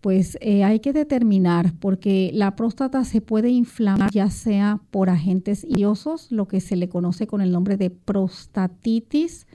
[0.00, 5.66] pues eh, hay que determinar porque la próstata se puede inflamar ya sea por agentes
[5.68, 9.46] iosos, lo que se le conoce con el nombre de prostatitis,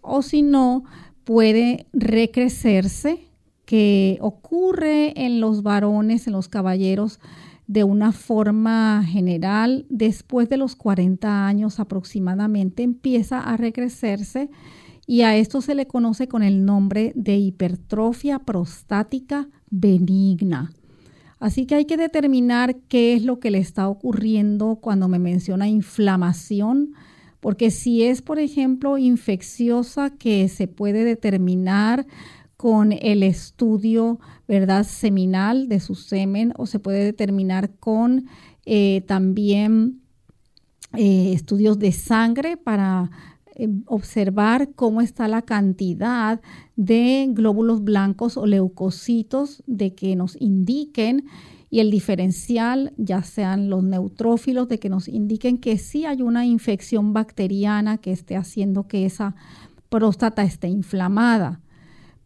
[0.00, 0.84] o si no,
[1.24, 3.28] puede recrecerse,
[3.64, 7.20] que ocurre en los varones, en los caballeros,
[7.66, 14.50] de una forma general, después de los 40 años aproximadamente, empieza a recrecerse
[15.12, 20.72] y a esto se le conoce con el nombre de hipertrofia prostática benigna.
[21.38, 25.68] Así que hay que determinar qué es lo que le está ocurriendo cuando me menciona
[25.68, 26.94] inflamación,
[27.40, 32.06] porque si es, por ejemplo, infecciosa, que se puede determinar
[32.56, 38.28] con el estudio, ¿verdad?, seminal de su semen, o se puede determinar con
[38.64, 40.00] eh, también
[40.94, 43.10] eh, estudios de sangre para
[43.86, 46.40] observar cómo está la cantidad
[46.76, 51.24] de glóbulos blancos o leucocitos de que nos indiquen
[51.72, 56.44] y el diferencial, ya sean los neutrófilos, de que nos indiquen que sí hay una
[56.44, 59.34] infección bacteriana que esté haciendo que esa
[59.88, 61.62] próstata esté inflamada.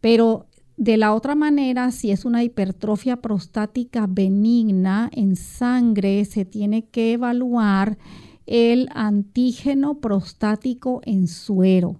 [0.01, 6.89] Pero de la otra manera, si es una hipertrofia prostática benigna en sangre, se tiene
[6.89, 7.97] que evaluar
[8.47, 11.97] el antígeno prostático en suero.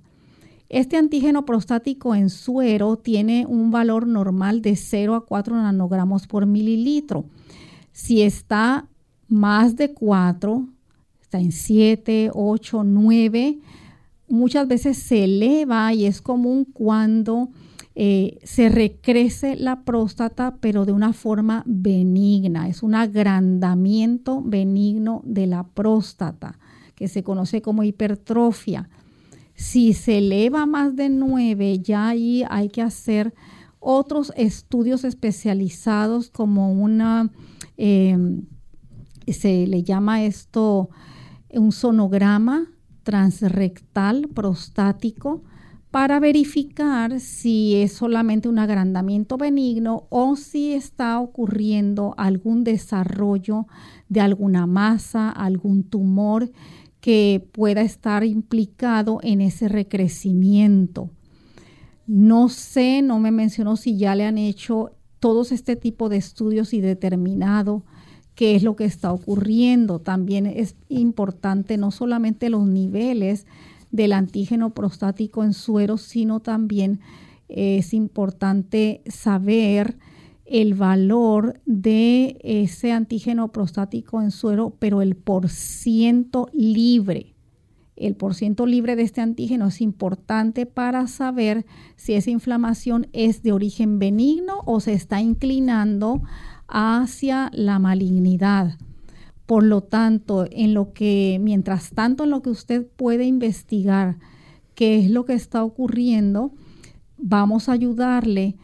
[0.70, 6.46] Este antígeno prostático en suero tiene un valor normal de 0 a 4 nanogramos por
[6.46, 7.26] mililitro.
[7.92, 8.88] Si está
[9.28, 10.68] más de 4,
[11.22, 13.60] está en 7, 8, 9,
[14.28, 17.50] muchas veces se eleva y es común cuando
[18.00, 22.68] eh, se recrece la próstata, pero de una forma benigna.
[22.68, 26.60] Es un agrandamiento benigno de la próstata,
[26.94, 28.88] que se conoce como hipertrofia.
[29.56, 33.34] Si se eleva más de 9, ya ahí hay que hacer
[33.80, 37.32] otros estudios especializados como una,
[37.78, 38.44] em,
[39.28, 40.92] se le llama esto
[41.50, 42.68] un sonograma
[43.02, 45.42] transrectal prostático
[45.92, 53.68] para verificar si es solamente un agrandamiento benigno o si está ocurriendo algún desarrollo
[54.10, 56.52] de alguna masa, algún tumor
[57.00, 61.10] que pueda estar implicado en ese recrecimiento.
[62.06, 66.74] No sé, no me mencionó si ya le han hecho todos este tipo de estudios
[66.74, 67.84] y determinado
[68.36, 70.00] qué es lo que está ocurriendo.
[70.00, 73.46] También es importante no solamente los niveles
[73.92, 77.00] del antígeno prostático en suero, sino también
[77.48, 79.98] es importante saber
[80.46, 87.34] el valor de ese antígeno prostático en suero, pero el porciento libre.
[87.96, 91.66] El porciento libre de este antígeno es importante para saber
[91.96, 96.22] si esa inflamación es de origen benigno o se está inclinando
[96.68, 98.78] hacia la malignidad
[99.48, 104.18] Por lo tanto, en lo que, mientras tanto, en lo que usted puede investigar
[104.76, 106.52] qué es lo que está ocurriendo,
[107.18, 108.58] vamos a ayudarle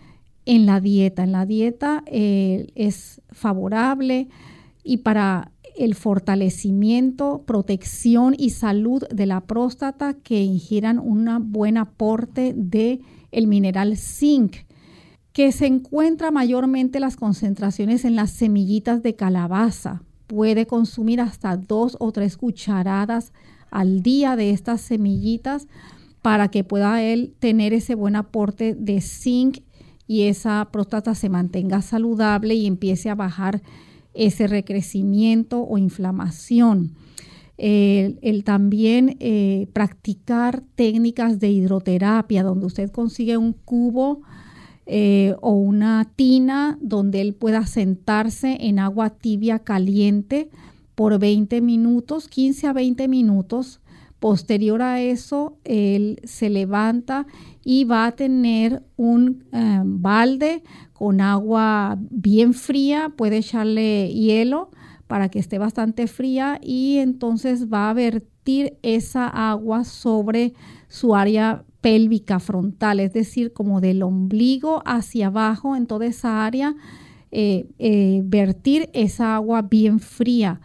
[0.46, 1.24] en la dieta.
[1.24, 4.28] En la dieta eh, es favorable
[4.84, 12.54] y para el fortalecimiento, protección y salud de la próstata que ingieran un buen aporte
[12.56, 14.58] de el mineral zinc
[15.32, 20.04] que se encuentra mayormente las concentraciones en las semillitas de calabaza.
[20.34, 23.34] Puede consumir hasta dos o tres cucharadas
[23.70, 25.68] al día de estas semillitas
[26.24, 29.60] para que pueda él tener ese buen aporte de zinc
[30.08, 33.62] y esa próstata se mantenga saludable y empiece a bajar
[34.16, 36.96] ese recrecimiento o inflamación.
[37.60, 44.24] El, también eh, practicar técnicas de hidroterapia, donde usted consigue un cubo
[44.86, 50.50] eh, o una tina donde él pueda sentarse en agua tibia caliente
[50.96, 53.80] por 20 minutos, 15 a 20 minutos.
[54.20, 57.28] Posterior a eso, él se levanta
[57.66, 60.64] y va a tener un eh, balde
[60.94, 64.70] con agua bien fría, puede echarle hielo
[65.08, 70.54] para que esté bastante fría y entonces va a vertir esa agua sobre
[70.94, 76.76] su área pélvica frontal, es decir, como del ombligo hacia abajo en toda esa área,
[77.32, 80.62] eh, eh, vertir esa agua bien fría.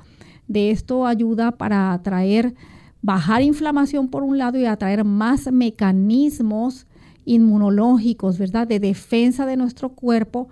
[0.46, 2.54] De esto ayuda para atraer,
[3.00, 6.86] bajar inflamación por un lado y atraer más mecanismos
[7.24, 8.66] inmunológicos, ¿verdad?
[8.66, 10.48] De defensa de nuestro cuerpo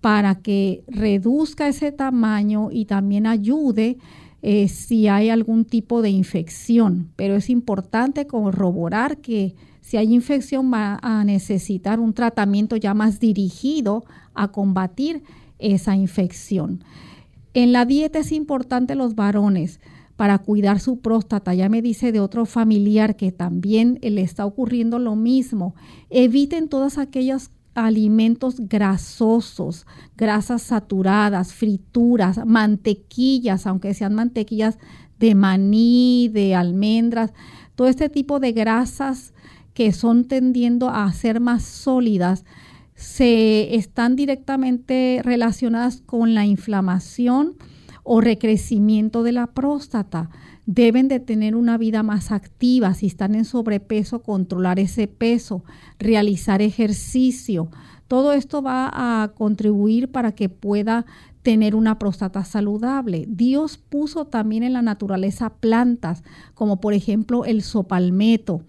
[0.00, 3.96] para que reduzca ese tamaño y también ayude
[4.42, 7.10] eh, si hay algún tipo de infección.
[7.16, 13.20] Pero es importante corroborar que si hay infección va a necesitar un tratamiento ya más
[13.20, 15.22] dirigido a combatir
[15.58, 16.82] esa infección.
[17.54, 19.80] En la dieta es importante los varones
[20.16, 21.54] para cuidar su próstata.
[21.54, 25.74] Ya me dice de otro familiar que también le está ocurriendo lo mismo.
[26.10, 27.50] Eviten todos aquellos
[27.86, 34.78] alimentos grasosos, grasas saturadas, frituras, mantequillas, aunque sean mantequillas
[35.18, 37.32] de maní, de almendras,
[37.74, 39.32] todo este tipo de grasas
[39.74, 42.44] que son tendiendo a ser más sólidas,
[42.94, 47.56] se están directamente relacionadas con la inflamación,
[48.02, 50.30] o recrecimiento de la próstata.
[50.66, 52.94] Deben de tener una vida más activa.
[52.94, 55.64] Si están en sobrepeso, controlar ese peso,
[55.98, 57.68] realizar ejercicio.
[58.08, 61.06] Todo esto va a contribuir para que pueda
[61.42, 63.24] tener una próstata saludable.
[63.28, 66.22] Dios puso también en la naturaleza plantas,
[66.54, 68.62] como por ejemplo el sopalmeto.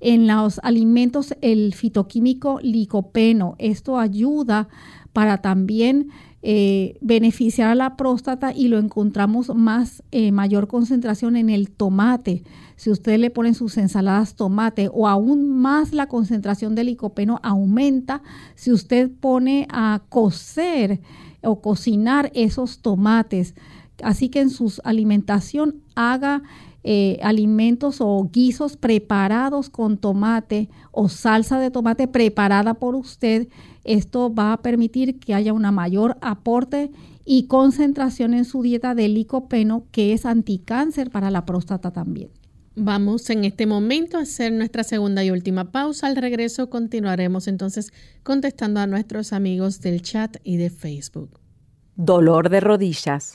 [0.00, 3.54] En los alimentos el fitoquímico licopeno.
[3.58, 4.68] Esto ayuda
[5.12, 6.10] para también
[6.48, 12.44] eh, beneficiar a la próstata y lo encontramos más, eh, mayor concentración en el tomate.
[12.76, 18.22] Si usted le pone sus ensaladas tomate o aún más la concentración de licopeno aumenta
[18.54, 21.00] si usted pone a cocer
[21.42, 23.56] o cocinar esos tomates.
[24.00, 26.44] Así que en su alimentación haga
[26.84, 33.48] eh, alimentos o guisos preparados con tomate o salsa de tomate preparada por usted
[33.86, 36.90] esto va a permitir que haya una mayor aporte
[37.24, 42.30] y concentración en su dieta de licopeno, que es anticáncer para la próstata también.
[42.74, 46.08] Vamos en este momento a hacer nuestra segunda y última pausa.
[46.08, 51.40] Al regreso continuaremos entonces contestando a nuestros amigos del chat y de Facebook.
[51.96, 53.34] Dolor de rodillas.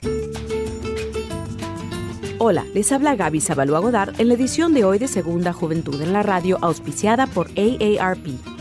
[2.38, 6.14] Hola, les habla Gaby Zabalúa Godard en la edición de hoy de Segunda Juventud en
[6.14, 8.61] la Radio, auspiciada por AARP.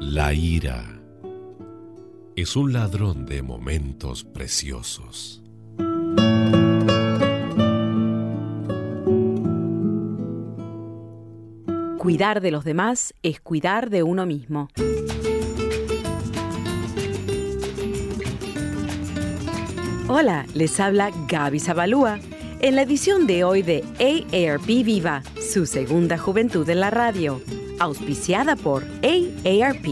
[0.00, 1.00] La ira
[2.36, 5.43] es un ladrón de momentos preciosos.
[12.04, 14.68] Cuidar de los demás es cuidar de uno mismo.
[20.06, 22.18] Hola, les habla Gaby Zabalúa.
[22.60, 27.40] En la edición de hoy de AARP Viva, su segunda juventud en la radio,
[27.80, 29.86] auspiciada por AARP.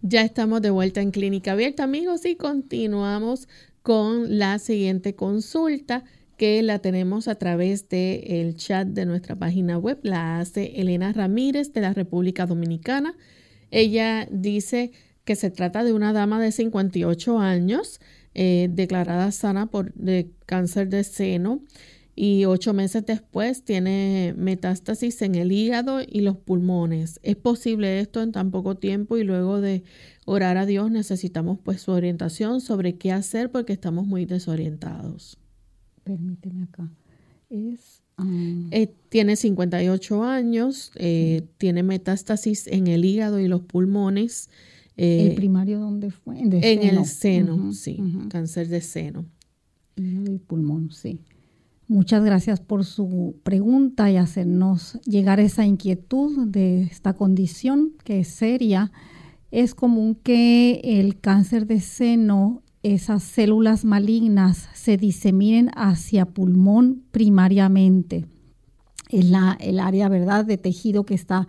[0.00, 3.48] Ya estamos de vuelta en Clínica Abierta, amigos, y continuamos
[3.82, 6.04] con la siguiente consulta
[6.38, 9.98] que la tenemos a través del el chat de nuestra página web.
[10.02, 13.14] La hace Elena Ramírez de la República Dominicana.
[13.70, 14.92] Ella dice
[15.24, 18.00] que se trata de una dama de 58 años,
[18.34, 21.60] eh, declarada sana por de cáncer de seno
[22.14, 27.18] y ocho meses después tiene metástasis en el hígado y los pulmones.
[27.22, 29.82] ¿Es posible esto en tan poco tiempo y luego de
[30.24, 35.38] orar a Dios necesitamos pues su orientación sobre qué hacer porque estamos muy desorientados?
[36.08, 36.90] Permíteme acá.
[37.50, 38.02] Es,
[38.70, 44.48] eh, tiene 58 años, eh, tiene metástasis en el hígado y los pulmones.
[44.96, 46.40] ¿El eh, primario dónde fue?
[46.40, 49.26] en el seno, sí, cáncer de seno.
[49.96, 51.20] Hígado y pulmón, sí.
[51.86, 58.28] Muchas gracias por su pregunta y hacernos llegar esa inquietud de esta condición que es
[58.28, 58.92] seria.
[59.50, 68.26] Es común que el cáncer de seno, esas células malignas, se diseminen hacia pulmón primariamente.
[69.08, 71.46] Es la, el área, ¿verdad?, de tejido que está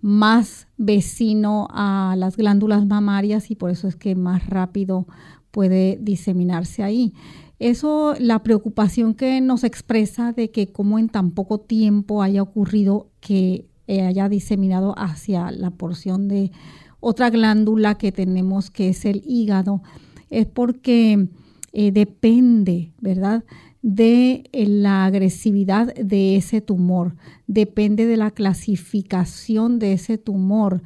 [0.00, 5.06] más vecino a las glándulas mamarias y por eso es que más rápido
[5.50, 7.12] puede diseminarse ahí.
[7.58, 13.10] Eso, la preocupación que nos expresa de que como en tan poco tiempo haya ocurrido
[13.20, 16.52] que haya diseminado hacia la porción de
[17.00, 19.82] otra glándula que tenemos que es el hígado,
[20.30, 21.28] es porque
[21.72, 23.44] eh, depende, ¿verdad?
[23.82, 27.16] de eh, la agresividad de ese tumor,
[27.46, 30.82] depende de la clasificación de ese tumor.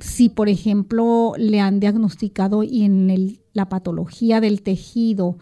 [0.00, 5.38] Si, por ejemplo, le han diagnosticado y en la patología del tejido,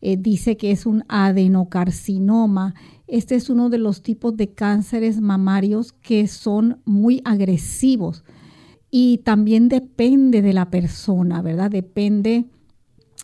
[0.00, 2.74] eh, dice que es un adenocarcinoma.
[3.08, 8.22] Este es uno de los tipos de cánceres mamarios que son muy agresivos
[8.90, 11.70] y también depende de la persona, ¿verdad?
[11.70, 12.46] Depende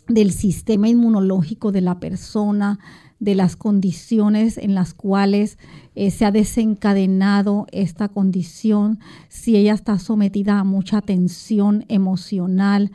[0.07, 2.79] del sistema inmunológico de la persona,
[3.19, 5.57] de las condiciones en las cuales
[5.95, 8.99] eh, se ha desencadenado esta condición,
[9.29, 12.91] si ella está sometida a mucha tensión emocional,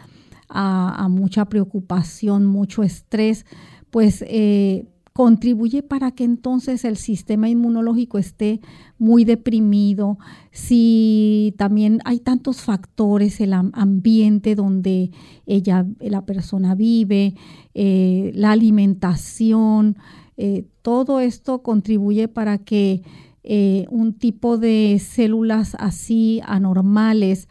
[0.48, 3.46] a, mucha preocupación, mucho estrés,
[3.90, 4.84] pues eh,
[5.20, 8.62] contribuye para que entonces el sistema inmunológico esté
[8.96, 10.18] muy deprimido,
[10.50, 15.10] si también hay tantos factores, el ambiente donde
[15.44, 17.34] ella, la persona vive,
[17.74, 19.98] eh, la alimentación,
[20.38, 23.02] eh, todo esto contribuye para que
[23.44, 27.46] eh, un tipo de células así anormales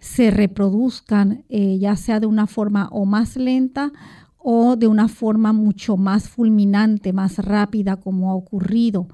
[0.00, 3.92] se reproduzcan, ya sea de una forma o más lenta
[4.42, 9.06] o de una forma mucho más fulminante, más rápida, como ha ocurrido.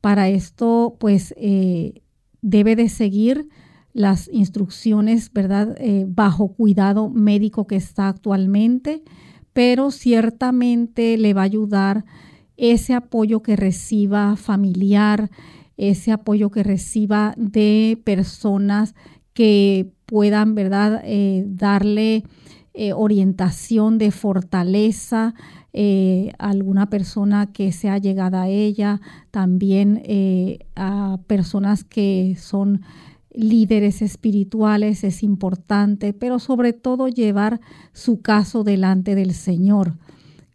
[0.00, 2.02] Para esto, pues, eh,
[2.40, 3.48] debe de seguir
[3.92, 9.02] las instrucciones, ¿verdad?, eh, bajo cuidado médico que está actualmente,
[9.52, 12.04] pero ciertamente le va a ayudar
[12.56, 15.30] ese apoyo que reciba familiar,
[15.76, 18.94] ese apoyo que reciba de personas
[19.32, 22.24] que puedan, ¿verdad?, eh, darle
[22.74, 25.34] eh, orientación de fortaleza,
[25.72, 29.00] eh, alguna persona que sea llegada a ella,
[29.30, 32.82] también eh, a personas que son
[33.30, 37.60] líderes espirituales es importante, pero sobre todo llevar
[37.92, 39.94] su caso delante del Señor,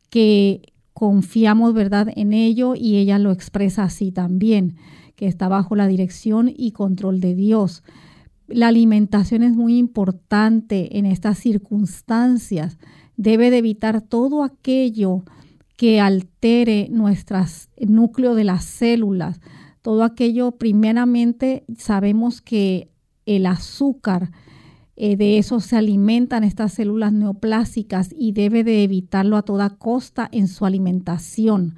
[0.09, 4.75] que confiamos, ¿verdad?, en ello y ella lo expresa así también,
[5.15, 7.83] que está bajo la dirección y control de Dios.
[8.53, 12.77] La alimentación es muy importante en estas circunstancias.
[13.17, 15.23] Debe de evitar todo aquello
[15.75, 17.39] que altere nuestro
[17.79, 19.41] núcleo de las células.
[19.81, 22.91] Todo aquello, primeramente, sabemos que
[23.25, 24.29] el azúcar,
[24.97, 30.29] eh, de eso se alimentan estas células neoplásicas y debe de evitarlo a toda costa
[30.31, 31.75] en su alimentación.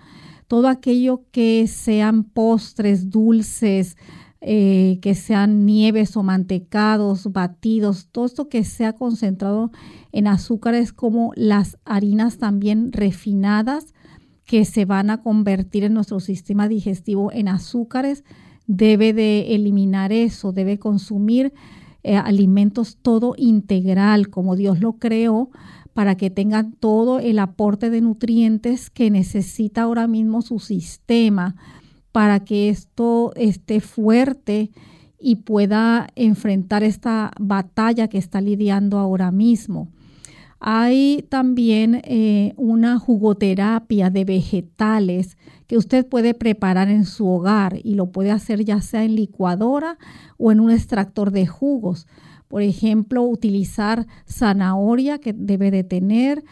[0.49, 3.95] Todo aquello que sean postres, dulces,
[4.47, 9.71] eh, que sean nieves o mantecados, batidos, todo esto que sea concentrado
[10.11, 13.95] en azúcares como las harinas también refinadas
[14.45, 18.23] que se van a convertir en nuestro sistema digestivo en azúcares,
[18.67, 21.51] debe de eliminar eso, debe consumir
[22.03, 25.49] eh, alimentos todo integral como Dios lo creó
[25.93, 31.55] para que tengan todo el aporte de nutrientes que necesita ahora mismo su sistema
[32.15, 34.71] para que esto esté fuerte
[35.19, 39.89] y pueda enfrentar esta batalla que está lidiando ahora mismo.
[40.61, 45.37] Hay también eh, una jugoterapia de vegetales
[45.67, 49.97] que usted puede preparar en su hogar y lo puede hacer ya sea en licuadora
[50.37, 52.07] o en un extractor de jugos.
[52.47, 56.45] Por ejemplo, utilizar zanahoria que debe de tener,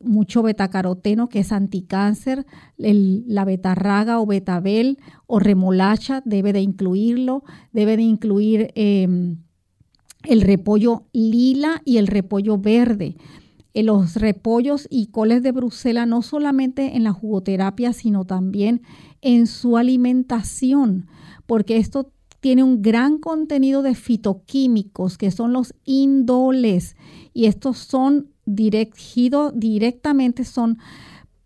[0.00, 2.46] mucho betacaroteno que es anticáncer,
[2.76, 9.36] la betarraga o betabel o remolacha debe de incluirlo, debe de incluir em,
[10.24, 13.16] el repollo lila y el repollo verde.
[13.72, 18.82] Eh, los repollos y coles de Bruselas no solamente en la jugoterapia, sino también
[19.22, 21.06] en su alimentación,
[21.46, 26.96] porque esto tiene un gran contenido de fitoquímicos que son los indoles
[27.34, 30.78] y estos son dirigidos directamente son,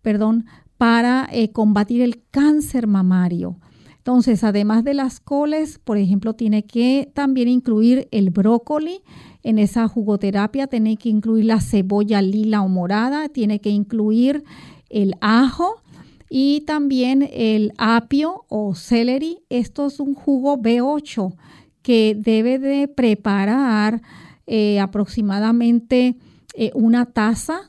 [0.01, 0.45] perdón,
[0.77, 3.57] para eh, combatir el cáncer mamario.
[3.97, 9.01] Entonces, además de las coles, por ejemplo, tiene que también incluir el brócoli.
[9.41, 14.43] En esa jugoterapia tiene que incluir la cebolla lila o morada, tiene que incluir
[14.89, 15.81] el ajo
[16.29, 19.39] y también el apio o celery.
[19.49, 21.33] Esto es un jugo B8
[21.81, 24.01] que debe de preparar
[24.45, 26.15] eh, aproximadamente
[26.57, 27.61] eh, una taza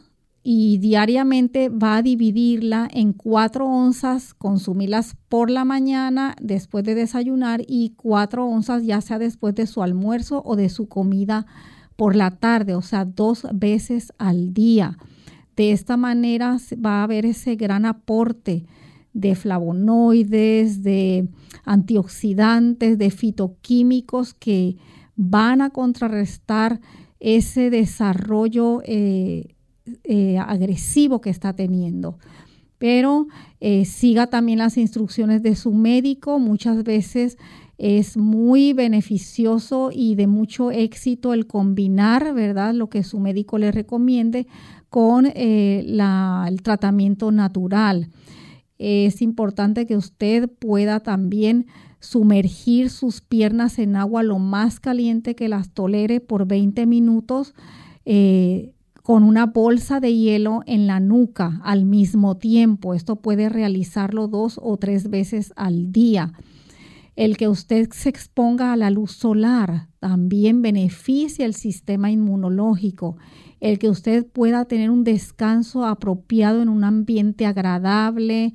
[0.49, 7.63] y diariamente va a dividirla en cuatro onzas, consumirlas por la mañana después de desayunar
[7.67, 11.47] y cuatro onzas ya sea después de su almuerzo o de su comida
[11.97, 14.99] por la tarde, o sea, dos veces al día.
[15.57, 18.67] De esta manera va a haber ese gran aporte
[19.15, 21.29] de flavonoides, de
[21.65, 24.77] antioxidantes, de fitoquímicos que
[25.17, 26.81] van a contrarrestar
[27.21, 29.55] ese desarrollo eh,
[30.05, 32.19] eh, agresivo que está teniendo.
[32.79, 33.27] Pero
[33.61, 36.39] eh, siga también las instrucciones de su médico.
[36.39, 37.39] Muchas veces
[37.79, 42.75] es muy beneficioso y de mucho éxito el combinar, ¿verdad?
[42.75, 44.47] Lo que su médico le recomiende
[44.89, 48.11] con el tratamiento natural.
[48.79, 51.67] Es importante que usted pueda también
[52.01, 57.55] sumergir sus piernas en agua lo más caliente que las tolere por 20 minutos
[58.05, 58.73] eh,
[59.03, 62.93] con una bolsa de hielo en la nuca al mismo tiempo.
[62.93, 66.33] Esto puede realizarlo dos o tres veces al día.
[67.15, 73.17] El que usted se exponga a la luz solar también beneficia el sistema inmunológico,
[73.61, 78.53] el que usted pueda tener un descanso apropiado en un ambiente agradable,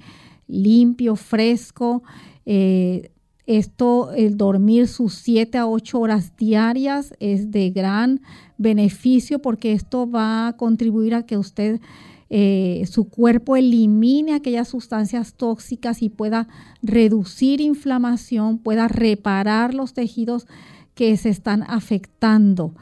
[0.47, 2.03] limpio, fresco.
[2.45, 3.11] Eh,
[3.57, 8.21] esto, el dormir sus 7 a 8 horas diarias es de gran
[8.57, 11.81] beneficio porque esto va a contribuir a que usted,
[12.29, 16.47] eh, su cuerpo elimine aquellas sustancias tóxicas y pueda
[16.81, 20.47] reducir inflamación, pueda reparar los tejidos
[20.93, 22.73] que se están afectando.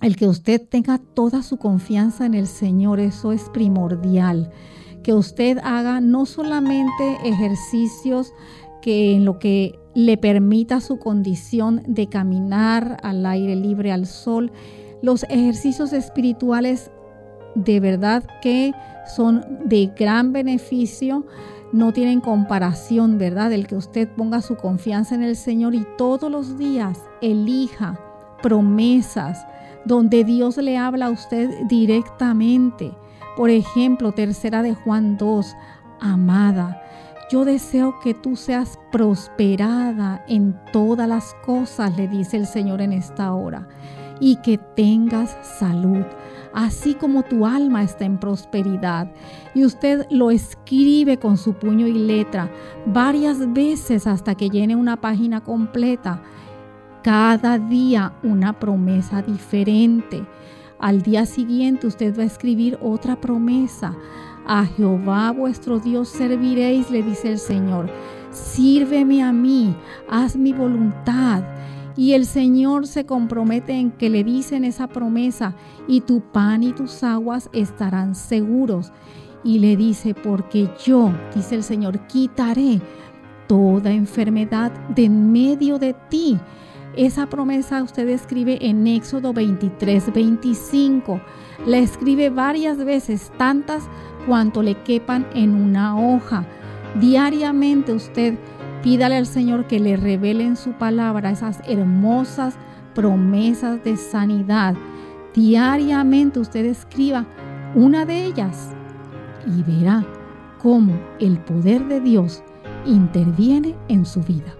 [0.00, 4.50] El que usted tenga toda su confianza en el Señor, eso es primordial.
[5.02, 8.32] Que usted haga no solamente ejercicios
[8.82, 14.52] que en lo que le permita su condición de caminar al aire libre, al sol,
[15.00, 16.90] los ejercicios espirituales
[17.54, 18.74] de verdad que
[19.06, 21.24] son de gran beneficio,
[21.72, 23.54] no tienen comparación, ¿verdad?
[23.54, 27.98] El que usted ponga su confianza en el Señor y todos los días elija
[28.42, 29.46] promesas
[29.86, 32.92] donde Dios le habla a usted directamente.
[33.34, 35.54] Por ejemplo, tercera de Juan 2,
[36.00, 36.82] amada,
[37.30, 42.92] yo deseo que tú seas prosperada en todas las cosas, le dice el Señor en
[42.92, 43.68] esta hora
[44.20, 46.04] y que tengas salud,
[46.54, 49.10] así como tu alma está en prosperidad.
[49.54, 52.50] Y usted lo escribe con su puño y letra
[52.86, 56.22] varias veces hasta que llene una página completa.
[57.02, 60.24] Cada día una promesa diferente.
[60.78, 63.94] Al día siguiente usted va a escribir otra promesa.
[64.46, 67.90] A Jehová vuestro Dios serviréis, le dice el Señor.
[68.30, 69.74] Sírveme a mí,
[70.08, 71.42] haz mi voluntad
[71.96, 75.54] y el Señor se compromete en que le dicen esa promesa,
[75.88, 78.92] y tu pan y tus aguas estarán seguros.
[79.42, 82.82] Y le dice, porque yo, dice el Señor, quitaré
[83.48, 86.38] toda enfermedad de en medio de ti.
[86.96, 91.20] Esa promesa usted escribe en Éxodo 23, 25.
[91.66, 93.84] La escribe varias veces, tantas
[94.26, 96.44] cuanto le quepan en una hoja.
[97.00, 98.36] Diariamente usted
[98.86, 102.54] Pídale al Señor que le revele en su palabra esas hermosas
[102.94, 104.76] promesas de sanidad.
[105.34, 107.26] Diariamente usted escriba
[107.74, 108.70] una de ellas
[109.44, 110.06] y verá
[110.62, 112.44] cómo el poder de Dios
[112.84, 114.54] interviene en su vida.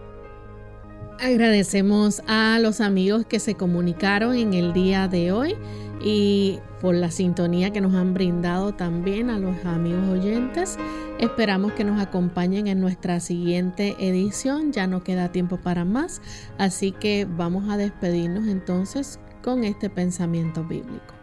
[1.21, 5.55] Agradecemos a los amigos que se comunicaron en el día de hoy
[6.03, 10.79] y por la sintonía que nos han brindado también a los amigos oyentes.
[11.19, 14.73] Esperamos que nos acompañen en nuestra siguiente edición.
[14.73, 16.21] Ya no queda tiempo para más,
[16.59, 21.16] así que vamos a despedirnos entonces con este pensamiento bíblico.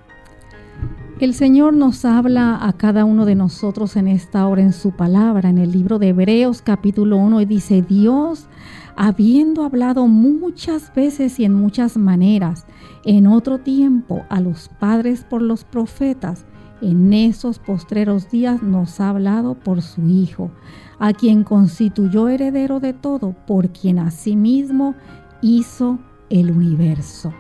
[1.24, 5.50] El Señor nos habla a cada uno de nosotros en esta hora en su palabra,
[5.50, 8.50] en el libro de Hebreos capítulo 1, y dice, Dios,
[8.98, 12.66] habiendo hablado muchas veces y en muchas maneras,
[13.06, 16.46] en otro tiempo a los padres por los profetas,
[16.82, 20.52] en esos postreros días nos ha hablado por su Hijo,
[21.00, 24.94] a quien constituyó heredero de todo, por quien asimismo
[25.42, 26.00] hizo
[26.30, 27.34] el universo.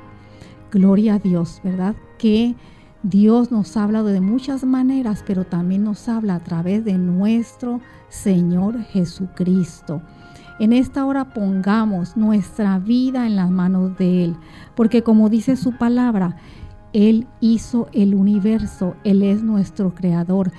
[0.71, 1.97] Gloria a Dios, ¿verdad?
[2.17, 2.55] Que
[3.03, 7.81] Dios nos ha hablado de muchas maneras, pero también nos habla a través de nuestro
[8.07, 10.01] Señor Jesucristo.
[10.57, 14.37] En esta hora pongamos nuestra vida en las manos de Él,
[14.73, 16.37] porque como dice su palabra,
[16.93, 20.53] Él hizo el universo, Él es nuestro creador.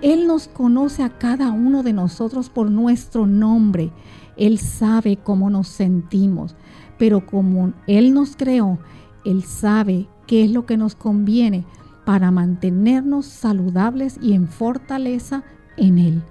[0.00, 3.90] Él nos conoce a cada uno de nosotros por nuestro nombre.
[4.36, 6.54] Él sabe cómo nos sentimos,
[6.96, 8.78] pero como Él nos creó,
[9.24, 11.64] Él sabe qué es lo que nos conviene
[12.08, 15.44] para mantenernos saludables y en fortaleza
[15.76, 16.22] en Él.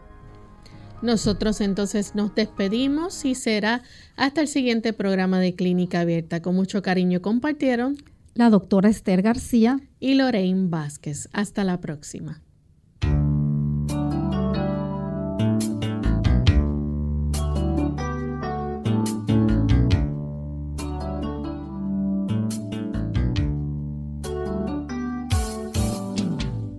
[1.03, 3.83] Nosotros entonces nos despedimos y será
[4.15, 6.41] hasta el siguiente programa de Clínica Abierta.
[6.41, 7.95] Con mucho cariño compartieron
[8.33, 11.29] la doctora Esther García y Lorraine Vázquez.
[11.31, 12.41] Hasta la próxima.